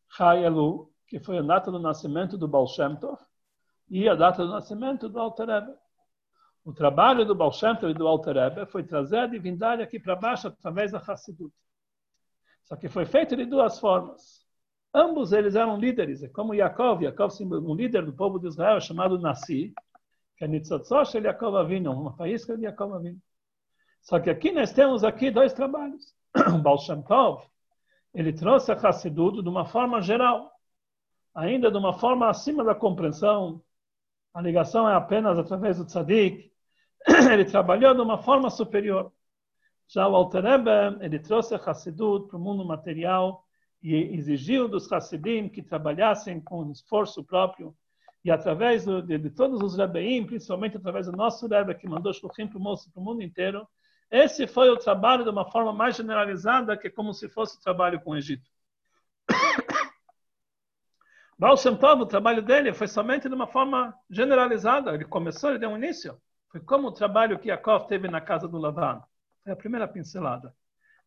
Chai 0.10 0.44
Elu, 0.44 0.92
que 1.08 1.20
foi 1.20 1.38
a 1.38 1.42
data 1.42 1.72
do 1.72 1.80
nascimento 1.80 2.38
do 2.38 2.48
Baal 2.48 2.68
Shem 2.68 2.96
Tov, 2.98 3.20
e 3.90 4.10
a 4.10 4.16
data 4.16 4.44
do 4.44 4.52
nascimento 4.52 5.08
do 5.08 5.20
Alter 5.20 5.48
Rebbe. 5.48 5.74
O 6.64 6.74
trabalho 6.74 7.26
do 7.26 7.36
Baal 7.36 7.54
Shem 7.54 7.76
Tov 7.76 7.92
e 7.92 7.94
do 7.94 8.08
Alter 8.08 8.36
Rebbe 8.36 8.66
foi 8.66 8.84
trazer 8.84 9.20
a 9.20 9.28
divindade 9.28 9.82
aqui 9.82 10.00
para 10.00 10.16
baixo 10.16 10.48
através 10.48 10.92
da 10.92 10.98
Hassidut. 10.98 11.54
Só 12.64 12.76
que 12.76 12.90
foi 12.90 13.06
feito 13.06 13.36
de 13.36 13.46
duas 13.46 13.80
formas. 13.80 14.44
Ambos 14.92 15.32
eles 15.32 15.56
eram 15.56 15.78
líderes, 15.78 16.24
é 16.24 16.30
como 16.30 16.56
Yaakov, 16.56 17.04
Yaakov 17.04 17.32
um 17.42 17.76
líder 17.76 18.06
do 18.06 18.14
povo 18.14 18.40
de 18.40 18.48
Israel 18.48 18.80
chamado 18.80 19.20
Nassi, 19.20 19.74
que 20.38 20.44
é 20.44 20.48
Nitzotzosh 20.48 21.14
de 21.14 21.20
Yaakov 21.20 21.58
Avinu, 21.58 21.92
uma 21.92 22.14
faísca 22.14 22.58
de 22.58 22.64
Yaakov 22.64 22.96
Avinu. 22.96 23.22
Só 24.02 24.20
que 24.20 24.30
aqui 24.30 24.52
nós 24.52 24.72
temos 24.72 25.04
aqui 25.04 25.32
dois 25.32 25.54
trabalhos. 25.54 26.14
O 26.54 26.58
Baal 26.62 26.78
Shem 26.78 27.02
Tov, 27.02 27.44
ele 28.14 28.32
trouxe 28.32 28.72
a 28.72 28.76
Hassidut 28.76 29.42
de 29.42 29.50
uma 29.50 29.66
forma 29.66 30.02
geral, 30.02 30.52
ainda 31.34 31.72
de 31.72 31.78
uma 31.78 31.94
forma 31.94 32.30
acima 32.30 32.64
da 32.64 32.76
compreensão. 32.76 33.62
A 34.34 34.42
ligação 34.42 34.88
é 34.88 34.94
apenas 34.94 35.40
através 35.40 35.78
do 35.78 35.86
Tzadik. 35.86 36.52
Ele 37.32 37.46
trabalhou 37.46 37.94
de 37.94 38.02
uma 38.02 38.18
forma 38.18 38.50
superior. 38.50 39.12
Já 39.88 40.08
o 40.08 40.16
Alter 40.16 40.44
ele 41.02 41.20
trouxe 41.20 41.54
a 41.54 41.58
Hassidut 41.58 42.28
para 42.28 42.38
o 42.38 42.40
mundo 42.40 42.66
material 42.66 43.46
e 43.84 43.94
exigiu 43.94 44.68
dos 44.68 44.92
Hassidim 44.92 45.48
que 45.48 45.62
trabalhassem 45.62 46.42
com 46.42 46.72
esforço 46.72 47.24
próprio 47.24 47.76
e 48.26 48.32
através 48.32 48.86
de, 48.86 49.20
de, 49.20 49.30
todos 49.30 49.62
os 49.62 49.78
Rebbeim, 49.78 50.26
principalmente 50.26 50.76
através 50.78 51.06
do 51.06 51.12
nosso 51.12 51.48
Rebbe, 51.48 51.76
que 51.76 51.88
mandou 51.88 52.12
Shluchim 52.12 52.48
para 52.48 52.58
o 52.58 53.00
mundo 53.00 53.22
inteiro, 53.22 53.68
esse 54.10 54.48
foi 54.48 54.68
o 54.68 54.78
trabalho 54.78 55.24
de 55.24 55.30
uma 55.30 55.46
forma 55.52 55.72
mais 55.72 55.96
generalizada, 55.96 56.76
que 56.76 56.88
é 56.88 56.90
como 56.90 57.14
se 57.14 57.30
fosse 57.30 57.56
o 57.58 57.62
trabalho 57.62 58.02
com 58.02 58.12
o 58.12 58.18
Egito. 58.18 58.50
Baal 61.38 61.56
Shem 61.56 61.78
Tov, 61.78 62.02
o 62.02 62.06
trabalho 62.08 62.42
dele 62.42 62.74
foi 62.74 62.88
somente 62.88 63.30
de 63.30 63.36
uma 63.36 63.46
forma 63.46 63.94
generalizada. 64.10 64.96
Ele 64.96 65.06
começou, 65.06 65.52
ele 65.52 65.60
deu 65.60 65.70
um 65.70 65.78
início. 65.78 66.20
Foi 66.50 66.60
como 66.60 66.88
o 66.88 66.92
trabalho 66.92 67.38
que 67.38 67.50
Yaakov 67.50 67.86
teve 67.86 68.08
na 68.08 68.22
casa 68.22 68.48
do 68.48 68.58
Lavan. 68.58 69.04
Foi 69.44 69.54
a 69.54 69.56
primeira 69.56 69.88
pincelada. 69.88 70.52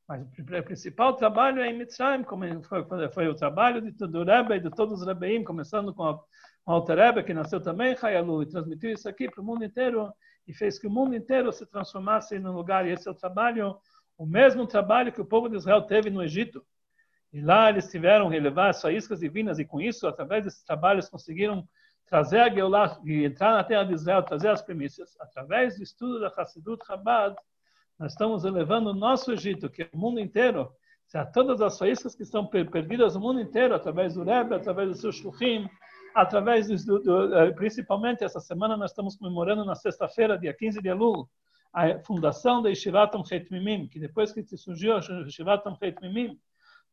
Mas 0.08 0.22
o 0.22 0.62
principal 0.64 1.14
trabalho 1.14 1.60
é 1.60 1.68
em 1.68 1.76
Mitzrayim, 1.76 2.22
como 2.22 2.44
foi, 2.62 2.82
foi 3.12 3.28
o 3.28 3.34
trabalho 3.34 3.82
de, 3.82 3.90
do 3.90 4.24
Rebbe 4.24 4.54
e 4.54 4.60
de 4.60 4.70
todos 4.70 5.02
os 5.02 5.06
Rebbeim, 5.06 5.44
começando 5.44 5.92
com, 5.92 6.18
o 6.68 6.72
Alter 6.72 6.96
Rebbe, 6.96 7.24
que 7.24 7.34
nasceu 7.34 7.60
também 7.60 7.92
em 7.92 7.96
Hayalu, 8.00 8.42
e 8.42 8.46
transmitiu 8.46 8.90
isso 8.90 9.06
aqui 9.06 9.30
para 9.30 9.42
o 9.42 9.44
mundo 9.44 9.64
inteiro 9.64 10.10
e 10.46 10.54
fez 10.54 10.78
que 10.78 10.86
o 10.86 10.90
mundo 10.90 11.14
inteiro 11.14 11.52
se 11.52 11.66
transformasse 11.66 12.38
num 12.38 12.52
lugar. 12.52 12.86
E 12.86 12.90
esse 12.90 13.06
é 13.06 13.10
o 13.10 13.14
trabalho, 13.14 13.76
o 14.16 14.24
mesmo 14.24 14.66
trabalho 14.66 15.12
que 15.12 15.20
o 15.20 15.26
povo 15.26 15.46
de 15.46 15.56
Israel 15.56 15.82
teve 15.82 16.08
no 16.08 16.22
Egito. 16.22 16.64
E 17.30 17.42
lá 17.42 17.68
eles 17.68 17.90
tiveram 17.90 18.30
que 18.30 18.40
levar 18.40 18.70
as 18.70 18.80
faíscas 18.80 19.20
divinas, 19.20 19.58
e 19.58 19.64
com 19.66 19.78
isso, 19.78 20.06
através 20.06 20.44
desses 20.44 20.64
trabalhos, 20.64 21.10
conseguiram 21.10 21.68
trazer 22.06 22.40
a 22.40 22.48
Geulah 22.48 22.98
entrar 23.04 23.52
na 23.52 23.62
terra 23.62 23.84
de 23.84 23.92
Israel, 23.92 24.22
trazer 24.22 24.48
as 24.48 24.62
primícias. 24.62 25.14
Através 25.20 25.76
do 25.76 25.82
estudo 25.82 26.20
da 26.20 26.28
Hassidut 26.28 26.82
Chabad, 26.86 27.36
nós 27.98 28.12
estamos 28.12 28.44
elevando 28.44 28.90
o 28.90 28.94
nosso 28.94 29.32
Egito, 29.32 29.68
que 29.68 29.82
é 29.82 29.88
o 29.92 29.98
mundo 29.98 30.20
inteiro, 30.20 30.70
a 31.14 31.24
todas 31.24 31.60
as 31.60 31.78
faíscas 31.78 32.14
que 32.14 32.22
estão 32.22 32.46
perdidas 32.46 33.14
no 33.14 33.20
mundo 33.20 33.40
inteiro, 33.40 33.74
através 33.74 34.14
do 34.14 34.22
Rebbe, 34.22 34.54
através 34.54 34.90
do 34.90 34.96
seu 34.96 35.10
Shluchim, 35.10 35.68
através 36.14 36.68
do, 36.84 37.00
do, 37.00 37.34
eh, 37.34 37.50
principalmente 37.52 38.22
essa 38.22 38.40
semana 38.40 38.76
nós 38.76 38.90
estamos 38.90 39.16
comemorando 39.16 39.64
na 39.64 39.74
sexta-feira, 39.74 40.38
dia 40.38 40.54
15 40.54 40.82
de 40.82 40.88
Elul, 40.88 41.28
a 41.72 41.98
fundação 42.00 42.62
da 42.62 42.68
Yeshivat 42.68 43.12
Tomchet 43.12 43.50
Mimim, 43.50 43.88
que 43.88 43.98
depois 43.98 44.32
que 44.32 44.44
surgiu 44.56 44.96
a 44.96 45.00
Yeshivat 45.00 45.64
Tomchet 45.64 45.96
Mimim, 46.00 46.38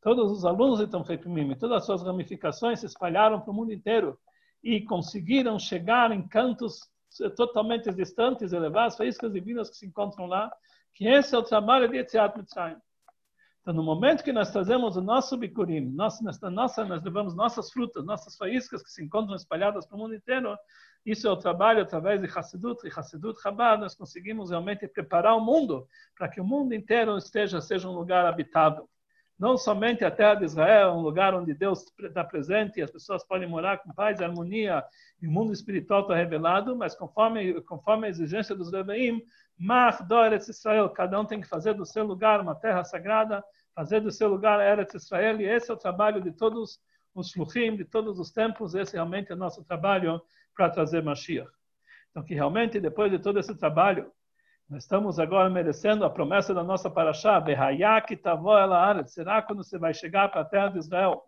todos 0.02 0.32
os 0.32 0.46
alunos 0.46 0.80
de 0.80 0.88
Tomchet 0.88 1.28
Mimim, 1.28 1.56
todas 1.56 1.78
as 1.78 1.86
suas 1.86 2.04
ramificações 2.04 2.80
se 2.80 2.86
espalharam 2.86 3.41
para 3.41 3.52
o 3.52 3.54
mundo 3.54 3.74
inteiro 3.74 4.18
e 4.63 4.82
conseguiram 4.82 5.60
chegar 5.60 6.12
em 6.12 6.28
cantos 6.28 6.80
totalmente 7.36 7.91
distantes, 7.94 8.52
elevar 8.52 8.88
as 8.88 8.98
faíscas 8.98 9.32
divinas 9.32 9.70
que 9.70 9.78
se 9.78 9.86
encontram 9.86 10.26
lá, 10.26 10.52
que 10.95 11.08
esse 11.08 11.36
é 11.36 11.38
o 11.38 11.43
trabalho 11.43 11.88
de 11.89 11.97
Etziat 11.97 12.36
Mitzrayim. 12.38 12.77
Então, 13.62 13.73
no 13.73 13.84
momento 13.84 14.23
que 14.23 14.31
nós 14.31 14.51
trazemos 14.51 14.95
o 14.95 15.01
nosso 15.01 15.36
bicurim, 15.36 15.81
nossa, 15.81 16.23
nós 16.49 17.03
levamos 17.03 17.36
nossas 17.36 17.71
frutas, 17.71 18.05
nossas 18.05 18.38
faíscas 18.38 18.81
que 18.81 18.89
se 18.89 19.03
encontram 19.03 19.36
espalhadas 19.36 19.86
para 19.86 19.95
o 19.95 19.99
mundo 19.99 20.15
inteiro, 20.15 20.55
isso 21.05 21.27
é 21.27 21.31
o 21.31 21.36
trabalho 21.36 21.81
através 21.81 22.21
de 22.21 22.27
Hassidut 22.27 22.88
e 22.88 22.91
Hassidut 22.95 23.41
Chabad, 23.41 23.81
nós 23.81 23.95
conseguimos 23.95 24.51
realmente 24.51 24.88
preparar 24.88 25.36
o 25.36 25.41
mundo 25.41 25.88
para 26.15 26.29
que 26.29 26.39
o 26.39 26.45
mundo 26.45 26.73
inteiro 26.73 27.17
esteja 27.17 27.60
seja 27.60 27.89
um 27.89 27.93
lugar 27.93 28.25
habitável. 28.25 28.88
Não 29.38 29.58
somente 29.58 30.06
a 30.06 30.12
terra 30.12 30.36
de 30.36 30.45
Israel, 30.45 30.93
um 30.93 31.02
lugar 31.02 31.34
onde 31.34 31.54
Deus 31.54 31.86
está 32.00 32.24
presente 32.24 32.80
e 32.80 32.82
as 32.82 32.89
pessoas 32.89 33.24
podem 33.26 33.50
morar 33.50 33.80
com 33.80 33.91
paz 33.93 34.19
e 34.19 34.24
harmonia, 34.24 34.84
e 35.21 35.28
o 35.28 35.32
mundo 35.32 35.52
espiritual 35.52 36.02
está 36.02 36.15
revelado, 36.15 36.76
mas 36.76 36.95
conforme, 36.95 37.62
conforme 37.63 38.08
a 38.08 38.10
exigência 38.10 38.56
dos 38.56 38.71
Rebeim, 38.71 39.21
Mar 39.58 40.06
Doretz 40.08 40.48
Israel, 40.48 40.89
cada 40.89 41.19
um 41.19 41.26
tem 41.26 41.41
que 41.41 41.48
fazer 41.48 41.74
do 41.74 41.86
seu 41.86 42.06
lugar 42.06 42.39
uma 42.39 42.56
terra 42.56 42.84
sagrada, 42.84 43.43
fazer 43.76 44.00
do 44.00 44.12
seu 44.12 44.30
lugar 44.30 44.60
Eretz 44.62 44.93
Israel, 44.93 45.41
e 45.41 45.45
esse 45.45 45.69
é 45.69 45.74
o 45.74 45.78
trabalho 45.78 46.21
de 46.21 46.32
todos 46.32 46.80
os 47.13 47.30
shluchim, 47.30 47.76
de 47.76 47.84
todos 47.84 48.19
os 48.19 48.32
tempos, 48.32 48.74
esse 48.74 48.93
realmente 48.93 49.32
é 49.32 49.36
o 49.36 49.38
nosso 49.38 49.63
trabalho 49.63 50.21
para 50.56 50.69
trazer 50.69 51.04
Mashiach. 51.04 51.52
Então, 52.10 52.24
que 52.24 52.34
realmente, 52.34 52.80
depois 52.80 53.12
de 53.12 53.19
todo 53.19 53.38
esse 53.39 53.54
trabalho, 53.56 54.10
nós 54.67 54.84
estamos 54.84 55.19
agora 55.19 55.49
merecendo 55.49 56.04
a 56.04 56.10
promessa 56.10 56.54
da 56.54 56.63
nossa 56.63 56.89
paraxá, 56.89 57.43
será 59.06 59.41
quando 59.41 59.63
você 59.63 59.78
vai 59.78 59.93
chegar 59.93 60.30
para 60.30 60.41
a 60.41 60.45
terra 60.45 60.69
de 60.69 60.80
Israel? 60.80 61.23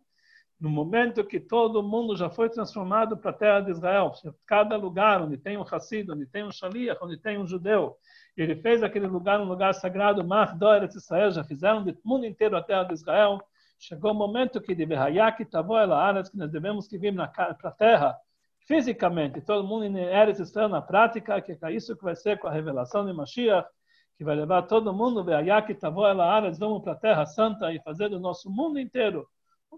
No 0.59 0.71
momento 0.71 1.23
que 1.23 1.39
todo 1.39 1.83
mundo 1.83 2.17
já 2.17 2.31
foi 2.31 2.49
transformado 2.49 3.15
para 3.15 3.29
a 3.29 3.33
terra 3.33 3.59
de 3.59 3.69
Israel, 3.69 4.11
cada 4.43 4.75
lugar 4.75 5.21
onde 5.21 5.37
tem 5.37 5.55
um 5.55 5.61
Hassid, 5.61 6.11
onde 6.11 6.25
tem 6.25 6.43
um 6.43 6.51
Shaliach, 6.51 6.99
onde 6.99 7.15
tem 7.15 7.37
um 7.37 7.45
judeu, 7.45 7.95
ele 8.35 8.55
fez 8.55 8.81
aquele 8.81 9.05
lugar 9.05 9.39
um 9.39 9.45
lugar 9.45 9.75
sagrado, 9.75 10.25
Mar 10.25 10.57
Doeret 10.57 10.95
Israel, 10.95 11.29
já 11.29 11.43
fizeram 11.43 11.83
do 11.83 11.95
mundo 12.03 12.25
inteiro 12.25 12.57
a 12.57 12.63
terra 12.63 12.85
de 12.85 12.93
Israel. 12.93 13.39
Chegou 13.77 14.11
o 14.11 14.15
momento 14.15 14.59
que 14.59 14.73
de 14.73 14.83
Behayak 14.83 15.45
Tavó 15.45 15.77
Aretz, 15.77 16.29
que 16.29 16.37
nós 16.37 16.51
devemos 16.51 16.87
que 16.87 16.97
vir 16.97 17.13
para 17.15 17.55
a 17.63 17.71
terra, 17.71 18.17
fisicamente, 18.67 19.41
todo 19.41 19.67
mundo 19.67 19.85
em 19.85 19.97
Eretz 19.97 20.39
Israel 20.39 20.69
na 20.69 20.81
prática, 20.81 21.41
que 21.41 21.57
é 21.59 21.71
isso 21.71 21.95
que 21.95 22.03
vai 22.03 22.15
ser 22.15 22.37
com 22.37 22.47
a 22.47 22.51
revelação 22.51 23.05
de 23.05 23.13
Mashiach, 23.13 23.67
que 24.17 24.23
vai 24.23 24.35
levar 24.35 24.63
todo 24.63 24.93
mundo, 24.93 25.23
vamos 25.23 26.83
para 26.83 26.93
a 26.93 26.95
terra 26.95 27.25
santa 27.25 27.71
e 27.71 27.81
fazer 27.81 28.09
do 28.09 28.19
nosso 28.19 28.49
mundo 28.49 28.79
inteiro. 28.79 29.27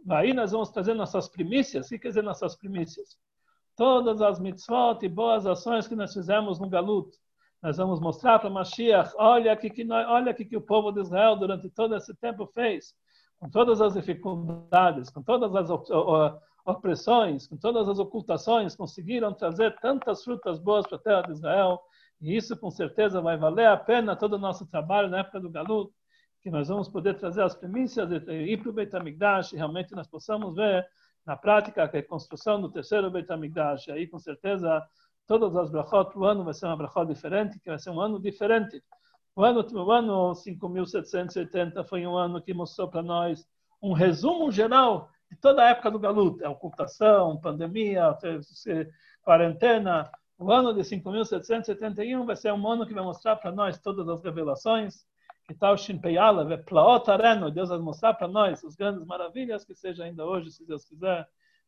Aí 0.09 0.33
nós 0.33 0.51
vamos 0.51 0.69
trazer 0.69 0.93
nossas 0.93 1.27
primícias. 1.27 1.87
O 1.87 1.89
que 1.89 1.99
quer 1.99 2.09
dizer 2.09 2.23
nossas 2.23 2.55
primícias? 2.55 3.17
Todas 3.75 4.21
as 4.21 4.39
mitzvot 4.39 4.99
e 5.03 5.09
boas 5.09 5.45
ações 5.45 5.87
que 5.87 5.95
nós 5.95 6.13
fizemos 6.13 6.59
no 6.59 6.69
Galut 6.69 7.09
nós 7.61 7.75
vamos 7.75 7.99
mostrar 7.99 8.39
para 8.39 8.49
Mashiach, 8.49 9.11
olha 9.17 9.55
que, 9.55 9.69
que 9.69 9.83
nós, 9.83 10.07
olha 10.07 10.33
que, 10.33 10.45
que 10.45 10.55
o 10.55 10.61
povo 10.61 10.91
de 10.91 11.01
Israel 11.01 11.35
durante 11.35 11.69
todo 11.69 11.95
esse 11.95 12.15
tempo 12.15 12.47
fez, 12.47 12.93
com 13.37 13.49
todas 13.49 13.81
as 13.81 13.93
dificuldades, 13.93 15.09
com 15.09 15.21
todas 15.21 15.53
as 15.53 15.69
opressões, 16.69 17.47
com 17.47 17.57
todas 17.57 17.87
as 17.87 17.99
ocultações, 17.99 18.75
conseguiram 18.75 19.33
trazer 19.33 19.77
tantas 19.79 20.23
frutas 20.23 20.59
boas 20.59 20.85
para 20.87 20.97
a 20.97 21.01
terra 21.01 21.21
de 21.23 21.31
Israel, 21.33 21.79
e 22.21 22.35
isso 22.35 22.57
com 22.57 22.69
certeza 22.69 23.21
vai 23.21 23.37
valer 23.37 23.67
a 23.67 23.77
pena 23.77 24.15
todo 24.15 24.33
o 24.33 24.39
nosso 24.39 24.65
trabalho 24.67 25.09
na 25.09 25.19
época 25.19 25.39
do 25.39 25.49
Galut. 25.49 25.91
que 26.41 26.49
nós 26.49 26.69
vamos 26.69 26.87
poder 26.87 27.15
trazer 27.17 27.43
as 27.43 27.55
premissas 27.55 28.09
e 28.11 28.31
ir 28.31 28.57
para 28.57 28.69
o 28.69 28.73
Beit 28.73 28.95
HaMikdash 28.95 29.51
e 29.53 29.57
realmente 29.57 29.93
nós 29.93 30.07
possamos 30.07 30.55
ver 30.55 30.87
na 31.25 31.35
prática 31.35 31.83
a 31.83 31.87
reconstrução 31.87 32.61
do 32.61 32.71
terceiro 32.71 33.11
Beit 33.11 33.29
HaMikdash. 33.31 33.87
E 33.87 33.91
aí, 33.91 34.07
com 34.07 34.17
certeza, 34.19 34.81
todas 35.27 35.55
as 35.55 35.69
brachot 35.69 36.17
o 36.17 36.23
ano 36.23 36.43
vai 36.43 36.53
ser 36.53 36.65
uma 36.65 36.77
brachot 36.77 37.05
diferente, 37.05 37.59
que 37.59 37.69
vai 37.69 37.77
ser 37.77 37.89
um 37.89 37.99
ano 37.99 38.19
diferente. 38.19 38.81
O 39.35 39.43
ano, 39.43 39.65
o 39.71 39.91
ano 39.91 40.31
5.780 40.33 41.85
foi 41.85 42.05
um 42.07 42.15
ano 42.15 42.41
que 42.41 42.53
mostrou 42.53 42.87
para 42.87 43.01
nós 43.01 43.45
um 43.81 43.93
resumo 43.93 44.51
geral 44.51 45.09
de 45.29 45.35
toda 45.37 45.63
a 45.63 45.69
época 45.69 45.91
do 45.91 45.99
Galut, 45.99 46.43
a 46.43 46.49
ocultação, 46.49 47.39
pandemia, 47.39 48.17
quarentena. 49.21 50.09
O 50.37 50.51
ano 50.51 50.73
de 50.73 50.81
5.771 50.81 52.25
vai 52.25 52.35
ser 52.35 52.53
um 52.53 52.67
ano 52.67 52.85
que 52.85 52.93
vai 52.93 53.03
mostrar 53.03 53.35
para 53.35 53.51
nós 53.51 53.77
todas 53.77 54.07
as 54.07 54.23
revelações, 54.23 55.05
que 55.47 55.53
tal 55.53 55.77
Shinpeyala, 55.77 56.57
Plaot 56.59 57.09
Areno, 57.09 57.51
Deus 57.51 57.69
vai 57.69 57.77
mostrar 57.79 58.13
para 58.13 58.27
nós 58.27 58.63
as 58.63 58.75
grandes 58.75 59.05
maravilhas, 59.05 59.65
que 59.65 59.75
seja 59.75 60.03
ainda 60.03 60.25
hoje, 60.25 60.51
se 60.51 60.65
Deus 60.65 60.85
quiser, 60.85 61.27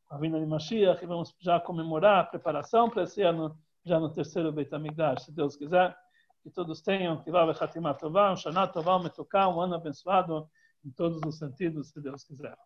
a 0.09 0.17
vinda 0.17 0.39
de 0.39 0.45
Mashiach, 0.45 0.99
que 0.99 1.05
vamos 1.05 1.35
já 1.39 1.59
comemorar 1.59 2.19
a 2.19 2.23
preparação 2.23 2.89
para 2.89 3.03
esse 3.03 3.21
ano, 3.21 3.57
já 3.85 3.99
no 3.99 4.09
terceiro 4.09 4.51
Beit 4.51 4.73
HaMikdash, 4.73 5.25
se 5.25 5.31
Deus 5.31 5.55
quiser. 5.55 5.95
Que 6.43 6.49
todos 6.49 6.81
tenham, 6.81 7.21
que 7.21 7.29
vá 7.29 7.45
Bechatimah 7.45 7.93
Tová, 7.93 8.31
um 8.31 8.35
Shana 8.35 8.67
Tová, 8.67 8.97
um 8.97 9.03
Metuká, 9.03 9.47
um 9.47 9.61
ano 9.61 9.75
abençoado, 9.75 10.49
em 10.83 10.89
todos 10.91 11.21
os 11.25 11.37
sentidos, 11.37 11.89
se 11.89 12.01
Deus 12.01 12.23
quiser. 12.23 12.57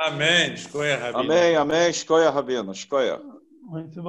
Amém. 0.00 0.54
Escolha, 0.54 0.96
Rabino. 0.96 1.32
Amém, 1.32 1.56
amém. 1.56 1.90
Escolha, 1.90 2.30
Rabino. 2.30 2.72
Escolha. 2.72 3.20
Muito 3.62 3.88
bom. 3.88 3.98